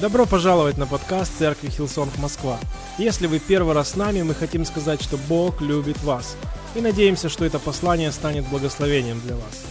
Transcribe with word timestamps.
Добро 0.00 0.24
пожаловать 0.24 0.78
на 0.78 0.86
подкаст 0.86 1.36
Церкви 1.36 1.68
Hillsong 1.68 2.16
Москва. 2.16 2.58
Если 2.96 3.26
вы 3.26 3.38
первый 3.38 3.74
раз 3.74 3.90
с 3.90 3.96
нами, 3.96 4.22
мы 4.22 4.34
хотим 4.34 4.64
сказать, 4.64 5.02
что 5.02 5.18
Бог 5.28 5.60
любит 5.60 6.02
вас. 6.02 6.38
И 6.74 6.80
надеемся, 6.80 7.28
что 7.28 7.44
это 7.44 7.58
послание 7.58 8.10
станет 8.10 8.48
благословением 8.48 9.20
для 9.20 9.36
вас. 9.36 9.66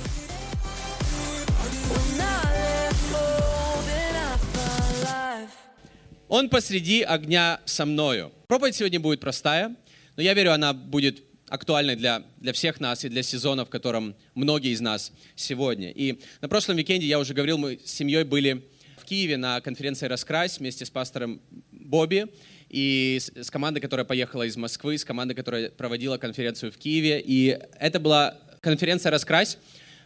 Он 6.27 6.49
посреди 6.49 7.01
огня 7.01 7.59
со 7.65 7.87
мною. 7.87 8.31
Проповедь 8.45 8.75
сегодня 8.75 8.99
будет 8.99 9.21
простая, 9.21 9.75
но 10.15 10.21
я 10.21 10.35
верю, 10.35 10.53
она 10.53 10.73
будет 10.73 11.23
актуальной 11.47 11.95
для, 11.95 12.21
для 12.37 12.53
всех 12.53 12.79
нас 12.79 13.03
и 13.03 13.09
для 13.09 13.23
сезона, 13.23 13.65
в 13.65 13.69
котором 13.69 14.13
многие 14.35 14.73
из 14.73 14.79
нас 14.79 15.11
сегодня. 15.35 15.89
И 15.89 16.19
на 16.41 16.47
прошлом 16.49 16.77
викенде, 16.77 17.07
я 17.07 17.17
уже 17.17 17.33
говорил, 17.33 17.57
мы 17.57 17.79
с 17.83 17.91
семьей 17.91 18.25
были 18.25 18.63
Киеве 19.09 19.37
на 19.37 19.59
конференции 19.59 20.05
«Раскрась» 20.05 20.59
вместе 20.59 20.85
с 20.85 20.91
пастором 20.91 21.41
Бобби 21.71 22.27
и 22.69 23.19
с, 23.19 23.49
командой, 23.49 23.79
которая 23.79 24.05
поехала 24.05 24.43
из 24.43 24.55
Москвы, 24.55 24.99
с 24.99 25.03
командой, 25.03 25.33
которая 25.33 25.71
проводила 25.71 26.17
конференцию 26.17 26.71
в 26.71 26.77
Киеве. 26.77 27.19
И 27.25 27.57
это 27.79 27.99
была 27.99 28.37
конференция 28.61 29.09
«Раскрась», 29.09 29.57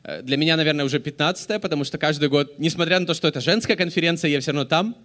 э, 0.03 0.21
для 0.21 0.37
меня, 0.37 0.55
наверное, 0.55 0.85
уже 0.85 1.01
15 1.01 1.61
потому 1.61 1.83
что 1.83 1.97
каждый 1.97 2.29
год, 2.29 2.57
несмотря 2.59 2.97
на 2.97 3.05
то, 3.05 3.13
что 3.13 3.27
это 3.27 3.41
женская 3.41 3.75
конференция, 3.75 4.31
я 4.31 4.39
все 4.39 4.51
равно 4.51 4.63
там, 4.63 4.95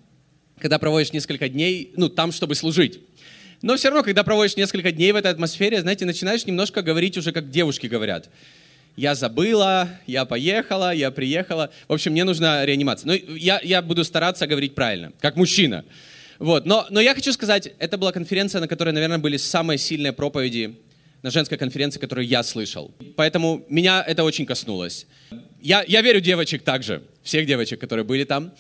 когда 0.61 0.79
проводишь 0.79 1.13
несколько 1.13 1.49
дней, 1.49 1.93
ну, 1.97 2.09
там, 2.09 2.31
чтобы 2.31 2.55
служить. 2.55 3.01
Но 3.63 3.75
все 3.75 3.89
равно, 3.89 4.05
когда 4.05 4.23
проводишь 4.23 4.57
несколько 4.57 4.93
дней 4.93 5.11
в 5.11 5.17
этой 5.17 5.33
атмосфере, 5.33 5.81
знаете, 5.81 6.05
начинаешь 6.05 6.47
немножко 6.47 6.83
говорить 6.83 7.19
уже, 7.19 7.33
как 7.33 7.51
девушки 7.51 7.89
говорят. 7.89 8.31
Я 8.99 9.15
забыла, 9.15 9.89
я 10.09 10.25
поехала, 10.25 10.93
я 10.93 11.13
приехала. 11.13 11.71
В 11.87 11.93
общем, 11.93 12.11
мне 12.11 12.25
нужна 12.25 12.67
реанимация. 12.67 13.07
Но 13.07 13.15
я, 13.37 13.61
я 13.63 13.81
буду 13.81 14.03
стараться 14.03 14.49
говорить 14.49 14.75
правильно, 14.75 15.13
как 15.21 15.37
мужчина. 15.37 15.85
Вот. 16.41 16.67
Но, 16.67 16.85
но 16.91 17.01
я 17.01 17.15
хочу 17.15 17.33
сказать, 17.33 17.73
это 17.79 17.97
была 17.97 18.11
конференция, 18.11 18.61
на 18.61 18.67
которой, 18.67 18.91
наверное, 18.91 19.19
были 19.19 19.37
самые 19.37 19.79
сильные 19.79 20.13
проповеди 20.13 20.81
на 21.23 21.31
женской 21.31 21.57
конференции, 21.57 22.01
которую 22.01 22.27
я 22.27 22.43
слышал. 22.43 22.93
Поэтому 23.15 23.65
меня 23.69 24.03
это 24.05 24.25
очень 24.25 24.47
коснулось. 24.47 25.07
Я, 25.63 25.85
я 25.87 26.03
верю 26.03 26.21
девочек 26.21 26.65
также, 26.65 27.05
всех 27.23 27.47
девочек, 27.47 27.79
которые 27.79 28.05
были 28.05 28.25
там. 28.25 28.53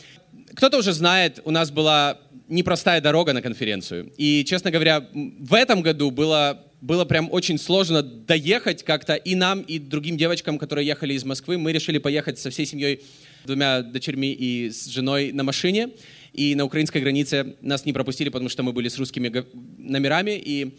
Кто-то 0.55 0.79
уже 0.79 0.93
знает, 0.93 1.41
у 1.47 1.51
нас 1.51 1.73
была 1.73 2.17
непростая 2.47 3.01
дорога 3.01 3.33
на 3.33 3.43
конференцию. 3.43 4.13
И, 4.17 4.45
честно 4.45 4.71
говоря, 4.71 5.05
в 5.13 5.55
этом 5.55 5.83
году 5.83 6.13
было, 6.13 6.63
было 6.81 7.05
прям 7.05 7.29
очень 7.33 7.59
сложно 7.59 8.03
доехать 8.03 8.85
как-то 8.85 9.15
и 9.15 9.35
нам, 9.35 9.63
и 9.63 9.79
другим 9.79 10.17
девочкам, 10.17 10.59
которые 10.59 10.87
ехали 10.87 11.15
из 11.15 11.25
Москвы. 11.25 11.59
Мы 11.59 11.73
решили 11.73 11.99
поехать 11.99 12.39
со 12.39 12.51
всей 12.51 12.67
семьей, 12.67 13.03
двумя 13.45 13.83
дочерьми 13.83 14.33
и 14.33 14.71
с 14.71 14.87
женой 14.87 15.33
на 15.33 15.43
машине. 15.43 15.91
И 16.33 16.55
на 16.55 16.65
украинской 16.65 16.99
границе 17.01 17.57
нас 17.61 17.85
не 17.85 17.93
пропустили, 17.93 18.29
потому 18.29 18.49
что 18.49 18.63
мы 18.63 18.73
были 18.73 18.89
с 18.89 18.99
русскими 18.99 19.45
номерами. 19.79 20.41
И 20.43 20.77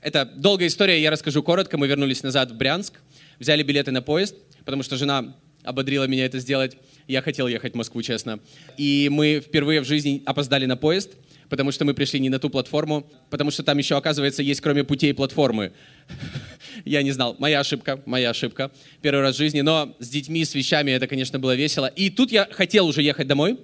это 0.00 0.24
долгая 0.24 0.68
история, 0.68 1.00
я 1.00 1.10
расскажу 1.10 1.42
коротко. 1.42 1.76
Мы 1.76 1.88
вернулись 1.88 2.22
назад 2.22 2.52
в 2.52 2.56
Брянск, 2.56 3.00
взяли 3.38 3.62
билеты 3.62 3.90
на 3.90 4.02
поезд, 4.02 4.36
потому 4.64 4.82
что 4.82 4.96
жена 4.96 5.36
ободрила 5.64 6.04
меня 6.04 6.24
это 6.26 6.38
сделать. 6.38 6.76
Я 7.08 7.22
хотел 7.22 7.48
ехать 7.48 7.72
в 7.72 7.76
Москву, 7.76 8.02
честно. 8.02 8.38
И 8.76 9.08
мы 9.10 9.40
впервые 9.44 9.80
в 9.80 9.84
жизни 9.84 10.22
опоздали 10.24 10.66
на 10.66 10.76
поезд, 10.76 11.12
потому 11.48 11.72
что 11.72 11.84
мы 11.84 11.94
пришли 11.94 12.20
не 12.20 12.28
на 12.28 12.38
ту 12.38 12.50
платформу, 12.50 13.10
потому 13.30 13.50
что 13.50 13.62
там 13.62 13.78
еще, 13.78 13.96
оказывается, 13.96 14.42
есть 14.42 14.60
кроме 14.60 14.84
путей 14.84 15.14
платформы. 15.14 15.72
Я 16.84 17.02
не 17.02 17.12
знал. 17.12 17.36
Моя 17.38 17.60
ошибка, 17.60 18.02
моя 18.06 18.30
ошибка. 18.30 18.70
Первый 19.00 19.20
раз 19.20 19.34
в 19.34 19.38
жизни. 19.38 19.60
Но 19.60 19.94
с 19.98 20.08
детьми, 20.08 20.44
с 20.44 20.54
вещами 20.54 20.90
это, 20.90 21.06
конечно, 21.06 21.38
было 21.38 21.54
весело. 21.54 21.86
И 21.86 22.10
тут 22.10 22.32
я 22.32 22.48
хотел 22.50 22.86
уже 22.86 23.02
ехать 23.02 23.26
домой. 23.26 23.58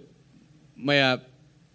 Моя 0.77 1.23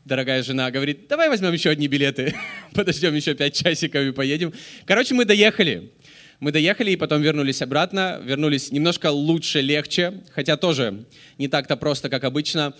дорогая 0.05 0.43
жена 0.43 0.69
говорит, 0.71 1.07
давай 1.07 1.29
возьмем 1.29 1.53
еще 1.53 1.69
одни 1.69 1.87
билеты, 1.87 2.35
подождем 2.73 3.15
еще 3.15 3.33
пять 3.33 3.55
часиков 3.55 4.03
и 4.03 4.11
поедем. 4.11 4.53
Короче, 4.85 5.15
мы 5.15 5.25
доехали. 5.25 5.91
Мы 6.39 6.51
доехали 6.51 6.91
и 6.91 6.95
потом 6.97 7.21
вернулись 7.21 7.61
обратно, 7.61 8.19
вернулись 8.23 8.71
немножко 8.71 9.09
лучше, 9.11 9.61
легче, 9.61 10.23
хотя 10.31 10.57
тоже 10.57 11.05
не 11.37 11.47
так-то 11.47 11.77
просто, 11.77 12.09
как 12.09 12.25
обычно. 12.25 12.73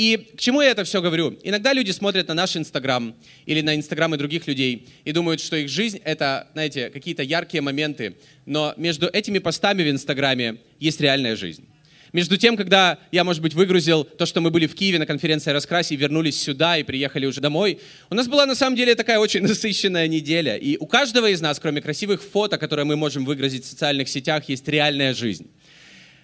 И 0.00 0.16
к 0.34 0.40
чему 0.40 0.62
я 0.62 0.70
это 0.70 0.84
все 0.84 1.02
говорю? 1.02 1.38
Иногда 1.42 1.74
люди 1.74 1.90
смотрят 1.90 2.26
на 2.28 2.32
наш 2.32 2.56
Инстаграм 2.56 3.14
или 3.44 3.60
на 3.60 3.76
Инстаграмы 3.76 4.16
других 4.16 4.46
людей 4.46 4.88
и 5.04 5.12
думают, 5.12 5.42
что 5.42 5.56
их 5.56 5.68
жизнь— 5.68 6.00
это, 6.04 6.48
знаете, 6.54 6.88
какие-то 6.88 7.22
яркие 7.22 7.60
моменты, 7.60 8.16
но 8.46 8.72
между 8.78 9.08
этими 9.08 9.40
постами 9.40 9.82
в 9.82 9.90
Инстаграме 9.90 10.56
есть 10.78 11.02
реальная 11.02 11.36
жизнь. 11.36 11.66
Между 12.14 12.38
тем, 12.38 12.56
когда 12.56 12.96
я, 13.12 13.24
может 13.24 13.42
быть, 13.42 13.52
выгрузил 13.52 14.04
то, 14.04 14.24
что 14.24 14.40
мы 14.40 14.50
были 14.50 14.66
в 14.66 14.74
Киеве 14.74 14.98
на 14.98 15.04
конференции 15.04 15.50
«Раскрась» 15.50 15.92
и 15.92 15.96
вернулись 15.96 16.40
сюда 16.40 16.78
и 16.78 16.82
приехали 16.82 17.26
уже 17.26 17.42
домой, 17.42 17.78
у 18.08 18.14
нас 18.14 18.26
была 18.26 18.46
на 18.46 18.54
самом 18.54 18.76
деле 18.76 18.94
такая 18.94 19.18
очень 19.18 19.42
насыщенная 19.46 20.08
неделя. 20.08 20.56
И 20.56 20.78
у 20.78 20.86
каждого 20.86 21.28
из 21.28 21.42
нас, 21.42 21.60
кроме 21.60 21.82
красивых 21.82 22.22
фото, 22.22 22.56
которые 22.56 22.86
мы 22.86 22.96
можем 22.96 23.26
выгрузить 23.26 23.66
в 23.66 23.68
социальных 23.68 24.08
сетях, 24.08 24.48
есть 24.48 24.66
реальная 24.66 25.12
жизнь. 25.12 25.50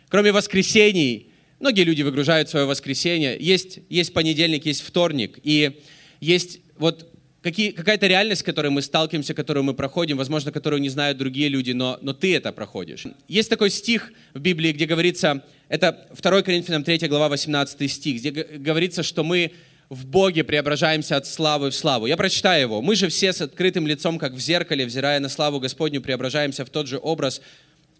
Кроме 0.08 0.32
воскресений, 0.32 1.30
многие 1.60 1.82
люди 1.82 2.02
выгружают 2.02 2.48
свое 2.48 2.66
воскресенье. 2.66 3.36
Есть, 3.38 3.80
есть 3.88 4.12
понедельник, 4.12 4.66
есть 4.66 4.82
вторник. 4.82 5.38
И 5.42 5.80
есть 6.20 6.60
вот 6.78 7.12
какие, 7.42 7.70
какая-то 7.70 8.06
реальность, 8.06 8.40
с 8.40 8.44
которой 8.44 8.68
мы 8.68 8.82
сталкиваемся, 8.82 9.34
которую 9.34 9.64
мы 9.64 9.74
проходим, 9.74 10.16
возможно, 10.16 10.52
которую 10.52 10.80
не 10.80 10.88
знают 10.88 11.18
другие 11.18 11.48
люди, 11.48 11.72
но, 11.72 11.98
но 12.02 12.12
ты 12.12 12.34
это 12.34 12.52
проходишь. 12.52 13.04
Есть 13.28 13.50
такой 13.50 13.70
стих 13.70 14.12
в 14.34 14.40
Библии, 14.40 14.72
где 14.72 14.86
говорится, 14.86 15.44
это 15.68 16.08
2 16.20 16.42
Коринфянам 16.42 16.84
3 16.84 17.06
глава 17.08 17.28
18 17.28 17.90
стих, 17.90 18.16
где 18.16 18.30
говорится, 18.30 19.02
что 19.02 19.22
мы 19.22 19.52
в 19.88 20.06
Боге 20.06 20.42
преображаемся 20.42 21.16
от 21.16 21.26
славы 21.26 21.70
в 21.70 21.74
славу. 21.74 22.06
Я 22.06 22.16
прочитаю 22.16 22.62
его. 22.62 22.82
«Мы 22.82 22.96
же 22.96 23.08
все 23.08 23.32
с 23.32 23.40
открытым 23.40 23.86
лицом, 23.86 24.18
как 24.18 24.32
в 24.32 24.40
зеркале, 24.40 24.84
взирая 24.84 25.20
на 25.20 25.28
славу 25.28 25.60
Господню, 25.60 26.00
преображаемся 26.00 26.64
в 26.64 26.70
тот 26.70 26.88
же 26.88 26.98
образ, 26.98 27.40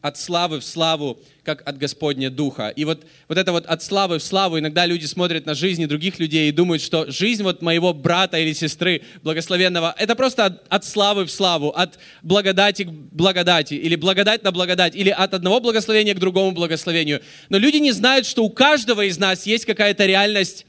от 0.07 0.17
славы 0.17 0.61
в 0.61 0.65
славу, 0.65 1.19
как 1.43 1.69
от 1.69 1.79
Господня 1.79 2.31
Духа. 2.31 2.69
И 2.69 2.85
вот, 2.85 3.05
вот 3.27 3.39
это 3.39 3.51
вот 3.51 3.67
от 3.67 3.83
славы 3.83 4.21
в 4.21 4.23
славу, 4.23 4.57
иногда 4.57 4.87
люди 4.87 5.05
смотрят 5.05 5.47
на 5.47 5.55
жизни 5.55 5.87
других 5.87 6.21
людей 6.21 6.49
и 6.49 6.53
думают, 6.53 6.81
что 6.81 7.11
жизнь 7.11 7.43
вот 7.43 7.61
моего 7.61 7.93
брата 7.93 8.39
или 8.39 8.53
сестры 8.53 9.03
благословенного, 9.25 9.93
это 9.99 10.15
просто 10.15 10.45
от, 10.45 10.65
от 10.69 10.85
славы 10.85 11.25
в 11.25 11.31
славу, 11.33 11.71
от 11.71 11.99
благодати 12.23 12.85
к 12.85 12.91
благодати, 12.91 13.75
или 13.75 13.97
благодать 13.97 14.45
на 14.45 14.53
благодать, 14.53 14.95
или 14.95 15.11
от 15.11 15.35
одного 15.35 15.59
благословения 15.59 16.15
к 16.15 16.21
другому 16.21 16.53
благословению. 16.53 17.21
Но 17.49 17.59
люди 17.59 17.79
не 17.79 17.91
знают, 17.91 18.27
что 18.27 18.45
у 18.45 18.51
каждого 18.51 19.05
из 19.05 19.19
нас 19.19 19.45
есть 19.45 19.65
какая-то 19.65 20.07
реальность 20.07 20.67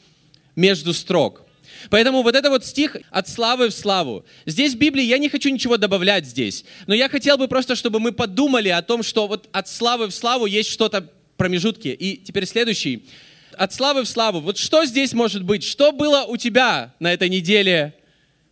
между 0.56 0.96
строк. 0.96 1.47
Поэтому 1.90 2.22
вот 2.22 2.36
это 2.36 2.50
вот 2.50 2.66
стих 2.66 2.98
«от 3.10 3.28
славы 3.30 3.70
в 3.70 3.74
славу». 3.74 4.26
Здесь 4.46 4.74
в 4.74 4.78
Библии 4.78 5.04
я 5.04 5.18
не 5.18 5.30
хочу 5.30 5.50
ничего 5.50 5.78
добавлять 5.78 6.26
здесь, 6.26 6.66
но 6.86 6.94
я 6.94 7.10
хотел 7.10 7.38
бы 7.38 7.48
просто, 7.48 7.76
чтобы 7.76 8.00
мы 8.00 8.12
подумали 8.12 8.70
о 8.70 8.82
том, 8.82 9.04
что 9.04 9.28
вот 9.28 9.48
от 9.52 9.68
славы 9.68 10.08
в 10.08 10.12
славу 10.12 10.46
есть 10.46 10.70
что-то 10.70 11.10
промежутки. 11.38 11.90
И 11.90 12.18
теперь 12.18 12.46
следующий. 12.46 13.06
От 13.54 13.74
славы 13.74 14.04
в 14.04 14.08
славу. 14.08 14.40
Вот 14.40 14.58
что 14.58 14.86
здесь 14.86 15.14
может 15.14 15.44
быть? 15.44 15.64
Что 15.64 15.92
было 15.92 16.24
у 16.24 16.38
тебя 16.38 16.94
на 17.00 17.14
этой 17.14 17.30
неделе 17.30 17.94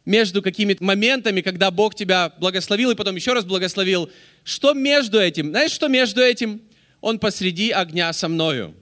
между 0.06 0.42
какими-то 0.42 0.84
моментами, 0.84 1.42
когда 1.42 1.72
Бог 1.72 1.96
тебя 1.96 2.34
благословил 2.40 2.92
и 2.92 2.96
потом 2.96 3.16
еще 3.16 3.34
раз 3.34 3.46
благословил? 3.46 4.10
Что 4.44 4.74
между 4.74 5.20
этим? 5.20 5.50
Знаешь, 5.50 5.72
что 5.72 5.88
между 5.88 6.22
этим? 6.22 6.62
Он 7.02 7.20
посреди 7.20 7.72
огня 7.72 8.12
со 8.14 8.28
мною. 8.28 8.74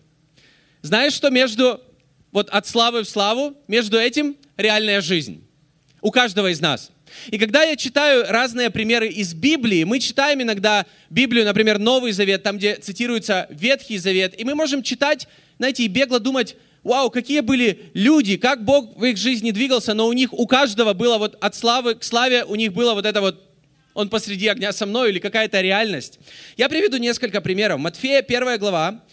Знаешь, 0.81 1.13
что 1.13 1.29
между 1.29 1.81
вот 2.33 2.49
от 2.49 2.67
славы 2.67 3.03
в 3.03 3.09
славу, 3.09 3.55
между 3.67 3.97
этим 3.97 4.35
реальная 4.57 4.99
жизнь. 4.99 5.47
У 6.01 6.11
каждого 6.11 6.51
из 6.51 6.59
нас. 6.59 6.91
И 7.27 7.37
когда 7.37 7.63
я 7.63 7.75
читаю 7.75 8.25
разные 8.27 8.71
примеры 8.71 9.07
из 9.07 9.33
Библии, 9.35 9.83
мы 9.83 9.99
читаем 9.99 10.41
иногда 10.41 10.85
Библию, 11.11 11.45
например, 11.45 11.77
Новый 11.77 12.11
Завет, 12.11 12.41
там, 12.43 12.57
где 12.57 12.75
цитируется 12.75 13.47
Ветхий 13.51 13.99
Завет, 13.99 14.37
и 14.37 14.43
мы 14.43 14.55
можем 14.55 14.81
читать, 14.81 15.27
знаете, 15.59 15.83
и 15.83 15.87
бегло 15.87 16.19
думать, 16.19 16.57
вау, 16.83 17.11
какие 17.11 17.41
были 17.41 17.91
люди, 17.93 18.35
как 18.35 18.65
Бог 18.65 18.97
в 18.97 19.05
их 19.05 19.17
жизни 19.17 19.51
двигался, 19.51 19.93
но 19.93 20.07
у 20.07 20.13
них, 20.13 20.33
у 20.33 20.47
каждого 20.47 20.93
было 20.93 21.19
вот 21.19 21.37
от 21.39 21.55
славы 21.55 21.93
к 21.93 22.03
славе, 22.03 22.43
у 22.43 22.55
них 22.55 22.73
было 22.73 22.95
вот 22.95 23.05
это 23.05 23.21
вот 23.21 23.49
он 23.93 24.09
посреди 24.09 24.47
огня 24.47 24.73
со 24.73 24.87
мной 24.87 25.11
или 25.11 25.19
какая-то 25.19 25.61
реальность. 25.61 26.19
Я 26.57 26.67
приведу 26.67 26.97
несколько 26.97 27.41
примеров. 27.41 27.79
Матфея, 27.79 28.23
первая 28.23 28.57
глава, 28.57 29.03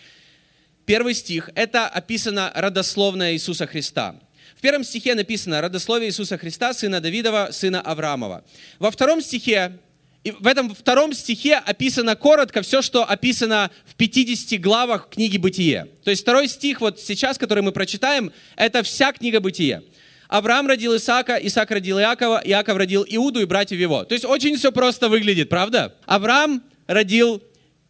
первый 0.91 1.15
стих, 1.15 1.51
это 1.55 1.87
описано 1.87 2.51
родословное 2.53 3.35
Иисуса 3.35 3.69
Христа. 3.69 4.17
В 4.57 4.61
первом 4.61 4.83
стихе 4.83 5.15
написано 5.15 5.61
«Родословие 5.61 6.09
Иисуса 6.09 6.37
Христа, 6.37 6.75
сына 6.75 7.01
Давидова, 7.01 7.51
сына 7.53 7.81
Авраамова». 7.81 8.43
Во 8.81 8.91
втором 8.91 9.21
стихе, 9.21 9.79
в 10.25 10.49
этом 10.49 10.75
втором 10.75 11.13
стихе 11.13 11.59
описано 11.59 12.17
коротко 12.17 12.63
все, 12.63 12.83
что 12.83 13.09
описано 13.09 13.71
в 13.87 13.95
50 13.95 14.61
главах 14.61 15.11
книги 15.11 15.37
«Бытие». 15.37 15.87
То 16.03 16.11
есть 16.11 16.23
второй 16.23 16.49
стих, 16.49 16.81
вот 16.81 16.99
сейчас, 16.99 17.39
который 17.39 17.63
мы 17.63 17.71
прочитаем, 17.71 18.33
это 18.57 18.83
вся 18.83 19.13
книга 19.13 19.39
«Бытие». 19.39 19.85
Авраам 20.27 20.67
родил 20.67 20.97
Исаака, 20.97 21.37
Исаак 21.37 21.71
родил 21.71 22.01
Иакова, 22.01 22.43
Иаков 22.45 22.77
родил 22.77 23.07
Иуду 23.09 23.41
и 23.41 23.45
братьев 23.45 23.79
его. 23.79 24.03
То 24.03 24.15
есть 24.15 24.25
очень 24.25 24.57
все 24.57 24.73
просто 24.73 25.09
выглядит, 25.09 25.51
правда? 25.51 25.95
Авраам 26.07 26.65
родил 26.89 27.41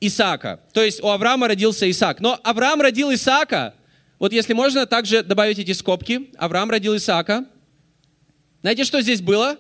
Исаака. 0.01 0.61
То 0.73 0.83
есть 0.83 1.03
у 1.03 1.09
Авраама 1.09 1.49
родился 1.49 1.91
Исаак. 1.91 2.21
Но 2.21 2.41
Авраам 2.43 2.81
родил 2.81 3.13
Исаака 3.13 3.75
Вот 4.19 4.33
если 4.33 4.53
можно 4.53 4.87
также 4.87 5.23
добавить 5.23 5.59
эти 5.59 5.73
скобки. 5.73 6.31
Авраам 6.39 6.71
родил 6.71 6.97
Исаака. 6.97 7.45
Знаете, 8.63 8.85
что 8.85 9.01
здесь 9.01 9.21
было? 9.21 9.57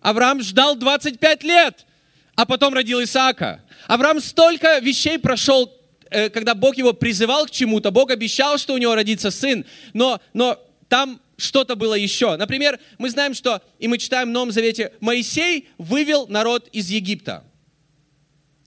Авраам 0.00 0.42
ждал 0.42 0.76
25 0.76 1.42
лет, 1.44 1.86
а 2.34 2.46
потом 2.46 2.74
родил 2.74 3.02
Исаака. 3.02 3.64
Авраам 3.86 4.20
столько 4.20 4.78
вещей 4.78 5.18
прошел, 5.18 5.72
э, 6.10 6.28
когда 6.30 6.54
Бог 6.54 6.76
его 6.76 6.92
призывал 6.92 7.46
к 7.46 7.50
чему-то. 7.50 7.90
Бог 7.90 8.10
обещал, 8.10 8.58
что 8.58 8.74
у 8.74 8.78
него 8.78 8.94
родится 8.94 9.30
сын, 9.30 9.64
но, 9.92 10.20
но 10.34 10.58
там 10.88 11.20
что-то 11.36 11.76
было 11.76 11.94
еще. 11.94 12.36
Например, 12.36 12.78
мы 12.98 13.10
знаем, 13.10 13.34
что, 13.34 13.62
и 13.78 13.88
мы 13.88 13.98
читаем 13.98 14.28
в 14.28 14.32
Новом 14.32 14.50
Завете, 14.50 14.92
Моисей 15.00 15.68
вывел 15.78 16.26
народ 16.28 16.68
из 16.72 16.90
Египта. 16.90 17.44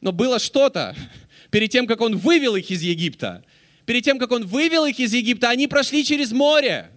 Но 0.01 0.11
было 0.11 0.39
что-то 0.39 0.95
перед 1.51 1.69
тем, 1.69 1.87
как 1.87 2.01
он 2.01 2.17
вывел 2.17 2.55
их 2.55 2.69
из 2.71 2.81
Египта. 2.81 3.43
Перед 3.85 4.03
тем, 4.03 4.19
как 4.19 4.31
он 4.31 4.45
вывел 4.45 4.85
их 4.85 4.99
из 4.99 5.13
Египта, 5.13 5.49
они 5.49 5.67
прошли 5.67 6.03
через 6.03 6.31
море. 6.31 6.91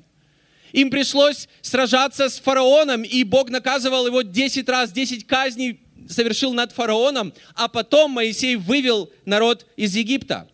Им 0.73 0.91
пришлось 0.91 1.49
сражаться 1.61 2.29
с 2.29 2.41
фараоном, 2.41 3.03
и 3.03 3.23
Бог 3.25 3.51
наказывал 3.51 4.07
его 4.07 4.23
10 4.23 4.69
раз, 4.69 4.91
10 4.91 5.27
казней 5.27 5.81
совершил 6.09 6.53
над 6.53 6.73
фараоном, 6.73 7.33
а 7.55 7.69
потом 7.69 8.13
Моисей 8.13 8.57
вывел 8.57 9.11
народ 9.25 9.67
из 9.77 9.95
Египта. 9.95 10.49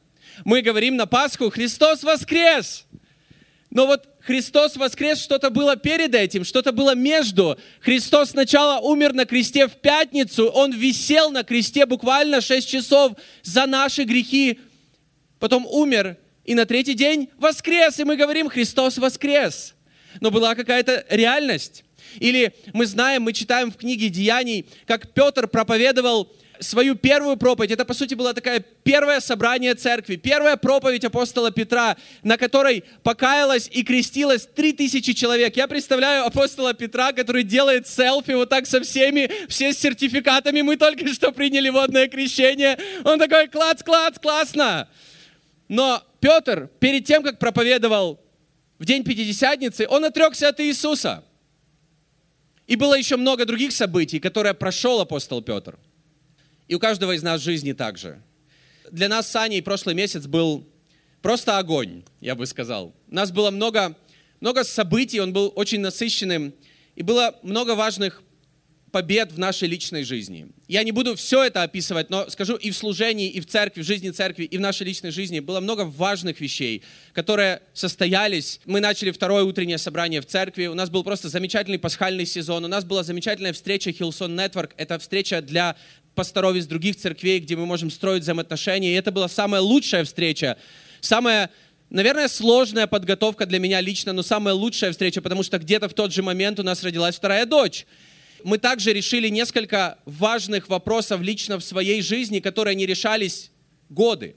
Мы 0.44 0.62
говорим 0.62 0.96
на 0.96 1.06
Пасху, 1.06 1.50
Христос 1.50 2.02
воскрес! 2.02 2.84
Но 3.70 3.86
вот 3.86 4.08
Христос 4.30 4.76
воскрес, 4.76 5.20
что-то 5.20 5.50
было 5.50 5.74
перед 5.74 6.14
этим, 6.14 6.44
что-то 6.44 6.70
было 6.70 6.94
между. 6.94 7.58
Христос 7.80 8.30
сначала 8.30 8.78
умер 8.78 9.12
на 9.12 9.24
кресте 9.24 9.66
в 9.66 9.72
пятницу, 9.72 10.46
Он 10.46 10.72
висел 10.72 11.32
на 11.32 11.42
кресте 11.42 11.84
буквально 11.84 12.40
6 12.40 12.68
часов 12.68 13.14
за 13.42 13.66
наши 13.66 14.04
грехи, 14.04 14.60
потом 15.40 15.66
умер, 15.66 16.16
и 16.44 16.54
на 16.54 16.64
третий 16.64 16.94
день 16.94 17.28
воскрес, 17.38 17.98
и 17.98 18.04
мы 18.04 18.14
говорим, 18.14 18.48
Христос 18.48 18.98
воскрес. 18.98 19.74
Но 20.20 20.30
была 20.30 20.54
какая-то 20.54 21.04
реальность. 21.10 21.82
Или 22.20 22.54
мы 22.72 22.86
знаем, 22.86 23.22
мы 23.22 23.32
читаем 23.32 23.72
в 23.72 23.76
книге 23.76 24.10
Деяний, 24.10 24.64
как 24.86 25.12
Петр 25.12 25.48
проповедовал 25.48 26.32
свою 26.60 26.94
первую 26.94 27.36
проповедь. 27.36 27.70
Это, 27.70 27.84
по 27.84 27.94
сути, 27.94 28.14
было 28.14 28.34
такое 28.34 28.60
первое 28.60 29.20
собрание 29.20 29.74
церкви, 29.74 30.16
первая 30.16 30.56
проповедь 30.56 31.04
апостола 31.04 31.50
Петра, 31.50 31.96
на 32.22 32.36
которой 32.36 32.84
покаялось 33.02 33.68
и 33.72 33.82
крестилось 33.82 34.46
три 34.46 34.72
тысячи 34.72 35.12
человек. 35.14 35.56
Я 35.56 35.66
представляю 35.66 36.26
апостола 36.26 36.74
Петра, 36.74 37.12
который 37.12 37.42
делает 37.42 37.88
селфи 37.88 38.32
вот 38.32 38.50
так 38.50 38.66
со 38.66 38.80
всеми, 38.80 39.30
все 39.48 39.72
с 39.72 39.78
сертификатами. 39.78 40.60
Мы 40.60 40.76
только 40.76 41.08
что 41.12 41.32
приняли 41.32 41.70
водное 41.70 42.08
крещение. 42.08 42.78
Он 43.04 43.18
такой, 43.18 43.48
класс, 43.48 43.82
класс, 43.82 44.18
классно. 44.20 44.88
Но 45.68 46.02
Петр, 46.20 46.68
перед 46.78 47.06
тем, 47.06 47.22
как 47.22 47.38
проповедовал 47.38 48.20
в 48.78 48.84
день 48.84 49.02
Пятидесятницы, 49.02 49.86
он 49.88 50.04
отрекся 50.04 50.48
от 50.48 50.60
Иисуса. 50.60 51.24
И 52.66 52.76
было 52.76 52.96
еще 52.96 53.16
много 53.16 53.44
других 53.46 53.72
событий, 53.72 54.20
которые 54.20 54.54
прошел 54.54 55.00
апостол 55.00 55.42
Петр– 55.42 55.78
и 56.70 56.74
у 56.76 56.78
каждого 56.78 57.16
из 57.16 57.24
нас 57.24 57.40
жизни 57.40 57.72
также. 57.72 58.22
Для 58.92 59.08
нас 59.08 59.28
с 59.28 59.34
Аней 59.34 59.60
прошлый 59.60 59.96
месяц 59.96 60.28
был 60.28 60.64
просто 61.20 61.58
огонь, 61.58 62.04
я 62.20 62.36
бы 62.36 62.46
сказал. 62.46 62.94
У 63.08 63.14
нас 63.14 63.32
было 63.32 63.50
много, 63.50 63.96
много 64.38 64.62
событий, 64.62 65.18
он 65.18 65.32
был 65.32 65.52
очень 65.56 65.80
насыщенным. 65.80 66.54
И 66.94 67.02
было 67.02 67.36
много 67.42 67.74
важных 67.74 68.22
побед 68.90 69.32
в 69.32 69.38
нашей 69.38 69.68
личной 69.68 70.04
жизни. 70.04 70.48
Я 70.68 70.82
не 70.82 70.92
буду 70.92 71.14
все 71.16 71.44
это 71.44 71.62
описывать, 71.62 72.10
но 72.10 72.28
скажу 72.28 72.56
и 72.56 72.70
в 72.70 72.76
служении, 72.76 73.28
и 73.28 73.40
в 73.40 73.46
церкви, 73.46 73.82
в 73.82 73.84
жизни 73.84 74.10
церкви, 74.10 74.44
и 74.44 74.58
в 74.58 74.60
нашей 74.60 74.86
личной 74.86 75.10
жизни 75.10 75.40
было 75.40 75.60
много 75.60 75.82
важных 75.82 76.40
вещей, 76.40 76.82
которые 77.12 77.62
состоялись. 77.72 78.60
Мы 78.64 78.80
начали 78.80 79.10
второе 79.10 79.44
утреннее 79.44 79.78
собрание 79.78 80.20
в 80.20 80.26
церкви, 80.26 80.66
у 80.66 80.74
нас 80.74 80.90
был 80.90 81.04
просто 81.04 81.28
замечательный 81.28 81.78
пасхальный 81.78 82.26
сезон, 82.26 82.64
у 82.64 82.68
нас 82.68 82.84
была 82.84 83.02
замечательная 83.02 83.52
встреча 83.52 83.90
Hillsong 83.90 84.34
Network, 84.34 84.72
это 84.76 84.98
встреча 84.98 85.40
для 85.40 85.76
пасторов 86.20 86.54
из 86.54 86.66
других 86.66 86.96
церквей, 86.96 87.40
где 87.40 87.56
мы 87.56 87.64
можем 87.64 87.90
строить 87.90 88.24
взаимоотношения. 88.24 88.92
И 88.92 88.94
это 88.94 89.10
была 89.10 89.26
самая 89.26 89.62
лучшая 89.62 90.04
встреча, 90.04 90.58
самая, 91.00 91.48
наверное, 91.88 92.28
сложная 92.28 92.86
подготовка 92.86 93.46
для 93.46 93.58
меня 93.58 93.80
лично, 93.80 94.12
но 94.12 94.22
самая 94.22 94.52
лучшая 94.52 94.90
встреча, 94.90 95.22
потому 95.22 95.42
что 95.42 95.58
где-то 95.58 95.88
в 95.88 95.94
тот 95.94 96.12
же 96.12 96.22
момент 96.22 96.60
у 96.60 96.62
нас 96.62 96.82
родилась 96.82 97.16
вторая 97.16 97.46
дочь. 97.46 97.86
Мы 98.44 98.58
также 98.58 98.92
решили 98.92 99.30
несколько 99.30 99.96
важных 100.04 100.68
вопросов 100.68 101.22
лично 101.22 101.58
в 101.58 101.64
своей 101.64 102.02
жизни, 102.02 102.40
которые 102.40 102.74
не 102.74 102.84
решались 102.84 103.50
годы. 103.88 104.36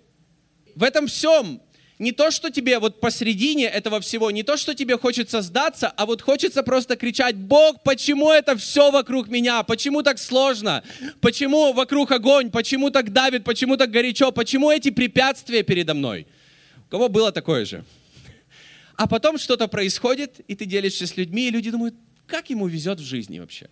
В 0.76 0.84
этом 0.84 1.08
всем 1.08 1.62
не 2.00 2.12
то, 2.12 2.32
что 2.32 2.50
тебе 2.50 2.80
вот 2.80 3.00
посредине 3.00 3.66
этого 3.66 4.02
всего, 4.02 4.32
не 4.32 4.44
то, 4.44 4.58
что 4.58 4.74
тебе 4.74 4.98
хочется 4.98 5.42
сдаться, 5.42 5.90
а 5.90 6.06
вот 6.06 6.22
хочется 6.22 6.64
просто 6.64 6.96
кричать, 6.96 7.36
Бог, 7.36 7.84
почему 7.84 8.32
это 8.32 8.58
все 8.58 8.92
вокруг 8.92 9.28
меня? 9.28 9.64
Почему 9.64 10.02
так 10.02 10.18
сложно? 10.18 10.84
Почему 11.22 11.72
вокруг 11.74 12.12
огонь? 12.12 12.50
Почему 12.50 12.90
так 12.90 13.14
давит? 13.14 13.44
Почему 13.44 13.78
так 13.78 13.92
горячо? 13.92 14.32
Почему 14.32 14.72
эти 14.72 14.90
препятствия 14.90 15.64
передо 15.64 15.94
мной? 15.94 16.28
У 16.88 16.92
кого 16.92 17.10
было 17.10 17.32
такое 17.32 17.66
же? 17.66 17.86
А 18.96 19.08
потом 19.08 19.38
что-то 19.38 19.68
происходит, 19.68 20.40
и 20.48 20.56
ты 20.56 20.66
делишься 20.66 21.08
с 21.08 21.18
людьми, 21.18 21.48
и 21.48 21.52
люди 21.52 21.72
думают, 21.72 21.96
как 22.28 22.50
ему 22.50 22.68
везет 22.68 23.00
в 23.00 23.04
жизни 23.04 23.40
вообще? 23.40 23.70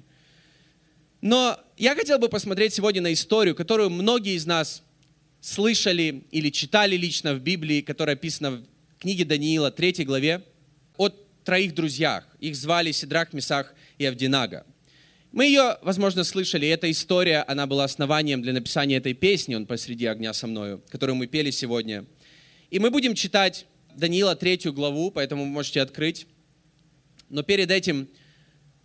Но 1.22 1.60
я 1.78 1.96
хотел 1.96 2.18
бы 2.18 2.30
посмотреть 2.30 2.74
сегодня 2.74 3.02
на 3.02 3.14
историю, 3.14 3.56
которую 3.56 3.92
многие 3.92 4.36
из 4.36 4.46
нас 4.46 4.84
слышали 5.42 6.24
или 6.32 6.50
читали 6.50 6.96
лично 6.96 7.34
в 7.34 7.42
Библии, 7.42 7.82
которая 7.82 8.16
описана 8.16 8.52
в 8.52 8.64
книге 9.00 9.26
Даниила, 9.26 9.72
3 9.72 10.06
главе, 10.06 10.44
о 10.98 11.10
троих 11.44 11.74
друзьях. 11.74 12.28
Их 12.40 12.56
звали 12.56 12.92
Сидрах, 12.92 13.34
Месах 13.34 13.74
и 13.98 14.06
Авдинага. 14.06 14.66
Мы 15.32 15.46
ее, 15.46 15.78
возможно, 15.82 16.24
слышали. 16.24 16.68
Эта 16.68 16.92
история, 16.92 17.44
она 17.48 17.66
была 17.66 17.86
основанием 17.86 18.42
для 18.42 18.54
написания 18.54 18.98
этой 18.98 19.14
песни 19.14 19.56
«Он 19.56 19.66
посреди 19.66 20.06
огня 20.06 20.34
со 20.34 20.46
мною», 20.46 20.84
которую 20.90 21.16
мы 21.16 21.28
пели 21.28 21.52
сегодня. 21.52 22.06
И 22.70 22.80
мы 22.80 22.92
будем 22.92 23.16
читать 23.16 23.66
Даниила 23.96 24.36
третью 24.36 24.74
главу, 24.74 25.10
поэтому 25.10 25.44
вы 25.44 25.50
можете 25.50 25.82
открыть. 25.82 26.28
Но 27.30 27.44
перед 27.44 27.72
этим 27.72 28.10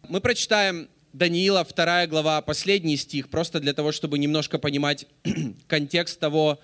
мы 0.08 0.20
прочитаем 0.20 0.88
Даниила, 1.16 1.64
вторая 1.64 2.06
глава, 2.06 2.42
последний 2.42 2.98
стих, 2.98 3.30
просто 3.30 3.58
для 3.58 3.72
того, 3.72 3.90
чтобы 3.90 4.18
немножко 4.18 4.58
понимать 4.58 5.06
контекст 5.66 6.20
того, 6.20 6.60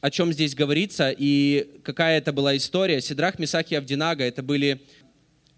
о 0.00 0.10
чем 0.12 0.32
здесь 0.32 0.54
говорится 0.54 1.12
и 1.16 1.80
какая 1.82 2.18
это 2.18 2.32
была 2.32 2.56
история. 2.56 3.00
Сидрах, 3.00 3.40
Месах 3.40 3.72
и 3.72 3.74
Авдинага, 3.74 4.22
это 4.22 4.44
были 4.44 4.80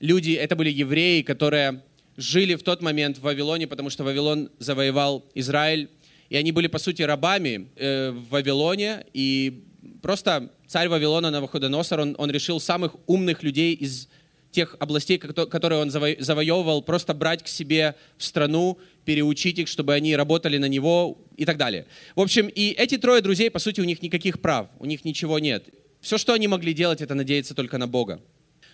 люди, 0.00 0.31
это 0.33 0.57
были 0.57 0.71
евреи, 0.71 1.21
которые 1.21 1.83
жили 2.17 2.55
в 2.55 2.62
тот 2.62 2.81
момент 2.81 3.19
в 3.19 3.21
Вавилоне, 3.21 3.67
потому 3.67 3.90
что 3.90 4.02
Вавилон 4.02 4.50
завоевал 4.59 5.26
Израиль, 5.35 5.90
и 6.31 6.37
они 6.38 6.50
были, 6.50 6.69
по 6.69 6.78
сути, 6.78 7.02
рабами 7.02 7.69
э, 7.76 8.12
в 8.12 8.31
Вавилоне, 8.31 9.05
и 9.12 9.62
просто 10.00 10.50
царь 10.67 10.88
Вавилона 10.88 11.31
Навуходоносор, 11.31 12.00
он, 12.00 12.14
он 12.17 12.31
решил 12.31 12.61
самых 12.61 12.97
умных 13.07 13.43
людей 13.43 13.75
из 13.75 14.09
тех 14.50 14.76
областей, 14.78 15.19
которые 15.19 15.81
он 15.81 15.90
завоевывал, 15.90 16.83
просто 16.83 17.14
брать 17.14 17.43
к 17.43 17.49
себе 17.49 17.95
в 18.17 18.25
страну, 18.25 18.78
переучить 19.05 19.59
их, 19.59 19.69
чтобы 19.69 19.95
они 19.95 20.17
работали 20.17 20.59
на 20.59 20.67
него 20.67 21.19
и 21.37 21.45
так 21.45 21.57
далее. 21.57 21.87
В 22.14 22.21
общем, 22.21 22.49
и 22.49 22.71
эти 22.71 22.97
трое 22.97 23.21
друзей, 23.21 23.50
по 23.50 23.59
сути, 23.59 23.81
у 23.81 23.85
них 23.85 24.02
никаких 24.02 24.40
прав, 24.40 24.69
у 24.78 24.87
них 24.87 25.05
ничего 25.05 25.38
нет. 25.38 25.69
Все, 26.00 26.19
что 26.19 26.33
они 26.33 26.49
могли 26.49 26.73
делать, 26.73 27.00
это 27.00 27.14
надеяться 27.14 27.55
только 27.55 27.78
на 27.78 27.87
Бога. 27.87 28.21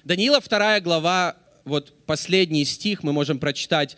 Даниила, 0.05 0.41
вторая 0.41 0.81
глава, 0.81 1.37
вот 1.65 1.95
последний 2.07 2.65
стих 2.65 3.03
мы 3.03 3.13
можем 3.13 3.39
прочитать. 3.39 3.97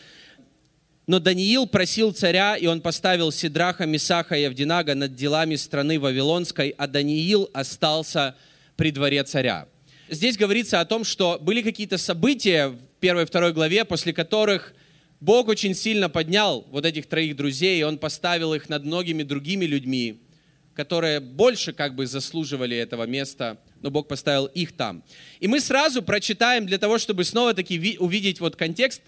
«Но 1.07 1.21
Даниил 1.21 1.67
просил 1.67 2.13
царя, 2.13 2.57
и 2.57 2.67
он 2.67 2.81
поставил 2.81 3.31
Сидраха, 3.31 3.87
Месаха 3.87 4.35
и 4.37 4.43
Авдинага 4.43 4.95
над 4.95 5.15
делами 5.15 5.55
страны 5.55 6.01
Вавилонской, 6.01 6.75
а 6.77 6.87
Даниил 6.89 7.49
остался 7.53 8.35
при 8.77 8.91
дворе 8.91 9.23
царя» 9.23 9.69
здесь 10.09 10.37
говорится 10.37 10.81
о 10.81 10.85
том, 10.85 11.05
что 11.05 11.39
были 11.41 11.63
какие-то 11.63 11.99
события 11.99 12.69
в 12.69 12.79
первой 13.01 13.25
и 13.25 13.27
второй 13.27 13.53
главе, 13.53 13.85
после 13.85 14.13
которых 14.13 14.75
Бог 15.21 15.49
очень 15.49 15.75
сильно 15.75 16.09
поднял 16.09 16.67
вот 16.71 16.85
этих 16.85 17.07
троих 17.07 17.37
друзей, 17.37 17.81
и 17.81 17.83
Он 17.83 17.99
поставил 17.99 18.55
их 18.55 18.69
над 18.69 18.85
многими 18.85 19.23
другими 19.23 19.65
людьми, 19.65 20.21
которые 20.75 21.21
больше 21.21 21.73
как 21.73 21.95
бы 21.95 22.07
заслуживали 22.07 22.77
этого 22.77 23.05
места, 23.05 23.59
но 23.81 23.91
Бог 23.91 24.09
поставил 24.09 24.47
их 24.47 24.73
там. 24.73 25.03
И 25.41 25.49
мы 25.49 25.61
сразу 25.61 26.03
прочитаем 26.03 26.67
для 26.67 26.79
того, 26.79 26.99
чтобы 26.99 27.25
снова-таки 27.25 27.97
увидеть 27.99 28.41
вот 28.41 28.57
контекст, 28.57 29.03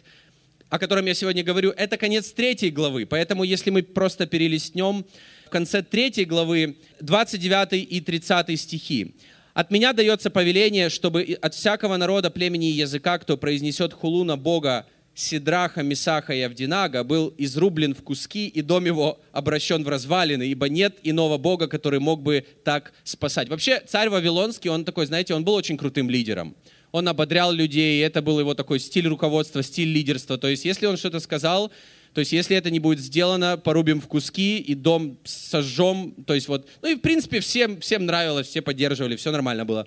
о 0.70 0.78
котором 0.78 1.06
я 1.06 1.14
сегодня 1.14 1.42
говорю, 1.42 1.70
это 1.70 1.96
конец 1.96 2.30
третьей 2.32 2.70
главы. 2.70 3.06
Поэтому 3.06 3.44
если 3.44 3.70
мы 3.70 3.82
просто 3.82 4.26
перелистнем 4.26 5.04
в 5.46 5.50
конце 5.50 5.82
третьей 5.82 6.26
главы 6.26 6.76
29 7.00 7.72
и 7.90 8.00
30 8.00 8.60
стихи. 8.60 9.14
От 9.58 9.72
меня 9.72 9.92
дается 9.92 10.30
повеление, 10.30 10.88
чтобы 10.88 11.36
от 11.42 11.52
всякого 11.52 11.96
народа, 11.96 12.30
племени 12.30 12.68
и 12.68 12.74
языка, 12.74 13.18
кто 13.18 13.36
произнесет 13.36 13.92
хулу 13.92 14.22
на 14.22 14.36
Бога 14.36 14.86
Сидраха, 15.16 15.82
Месаха 15.82 16.32
и 16.32 16.42
Авдинага 16.42 17.02
был 17.02 17.34
изрублен 17.36 17.92
в 17.92 18.04
куски, 18.04 18.46
и 18.46 18.62
дом 18.62 18.84
его 18.84 19.18
обращен 19.32 19.82
в 19.82 19.88
развалины, 19.88 20.44
ибо 20.44 20.68
нет 20.68 20.98
иного 21.02 21.38
Бога, 21.38 21.66
который 21.66 21.98
мог 21.98 22.22
бы 22.22 22.46
так 22.62 22.92
спасать. 23.02 23.48
Вообще, 23.48 23.82
царь 23.84 24.10
Вавилонский, 24.10 24.70
он 24.70 24.84
такой, 24.84 25.06
знаете, 25.06 25.34
он 25.34 25.42
был 25.42 25.54
очень 25.54 25.76
крутым 25.76 26.08
лидером. 26.08 26.54
Он 26.92 27.08
ободрял 27.08 27.50
людей, 27.50 28.00
это 28.04 28.22
был 28.22 28.38
его 28.38 28.54
такой 28.54 28.78
стиль 28.78 29.08
руководства, 29.08 29.64
стиль 29.64 29.88
лидерства. 29.88 30.38
То 30.38 30.46
есть, 30.46 30.64
если 30.66 30.86
он 30.86 30.96
что-то 30.96 31.18
сказал, 31.18 31.72
то 32.18 32.20
есть, 32.20 32.32
если 32.32 32.56
это 32.56 32.68
не 32.72 32.80
будет 32.80 32.98
сделано, 32.98 33.56
порубим 33.56 34.00
в 34.00 34.08
куски 34.08 34.58
и 34.58 34.75
дом 34.75 35.16
сожжем. 35.22 36.16
То 36.26 36.34
есть, 36.34 36.48
вот, 36.48 36.66
ну 36.82 36.88
и 36.88 36.96
в 36.96 36.98
принципе 36.98 37.38
всем, 37.38 37.80
всем 37.80 38.06
нравилось, 38.06 38.48
все 38.48 38.60
поддерживали, 38.60 39.14
все 39.14 39.30
нормально 39.30 39.64
было. 39.64 39.87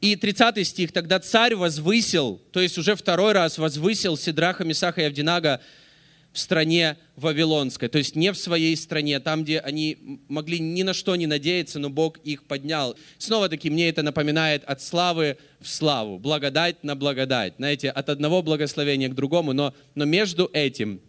И 0.00 0.14
30 0.14 0.64
стих, 0.64 0.92
тогда 0.92 1.18
царь 1.18 1.56
возвысил, 1.56 2.40
то 2.52 2.60
есть 2.60 2.78
уже 2.78 2.94
второй 2.94 3.32
раз 3.32 3.58
возвысил 3.58 4.16
Сидраха, 4.16 4.62
Месаха 4.62 5.00
и 5.00 5.04
Авдинага 5.06 5.60
в 6.32 6.38
стране 6.38 6.96
Вавилонской, 7.16 7.88
то 7.88 7.98
есть 7.98 8.14
не 8.14 8.30
в 8.30 8.38
своей 8.38 8.76
стране, 8.76 9.18
там, 9.18 9.42
где 9.42 9.58
они 9.58 10.20
могли 10.28 10.60
ни 10.60 10.84
на 10.84 10.94
что 10.94 11.16
не 11.16 11.26
надеяться, 11.26 11.80
но 11.80 11.90
Бог 11.90 12.18
их 12.18 12.44
поднял. 12.44 12.94
Снова-таки 13.18 13.70
мне 13.70 13.88
это 13.88 14.02
напоминает 14.02 14.62
от 14.66 14.80
славы 14.80 15.36
в 15.58 15.68
славу, 15.68 16.20
благодать 16.20 16.84
на 16.84 16.94
благодать, 16.94 17.54
знаете, 17.56 17.90
от 17.90 18.08
одного 18.08 18.40
благословения 18.40 19.08
к 19.08 19.16
другому, 19.16 19.52
но, 19.52 19.74
но 19.96 20.04
между 20.04 20.48
этим, 20.52 21.00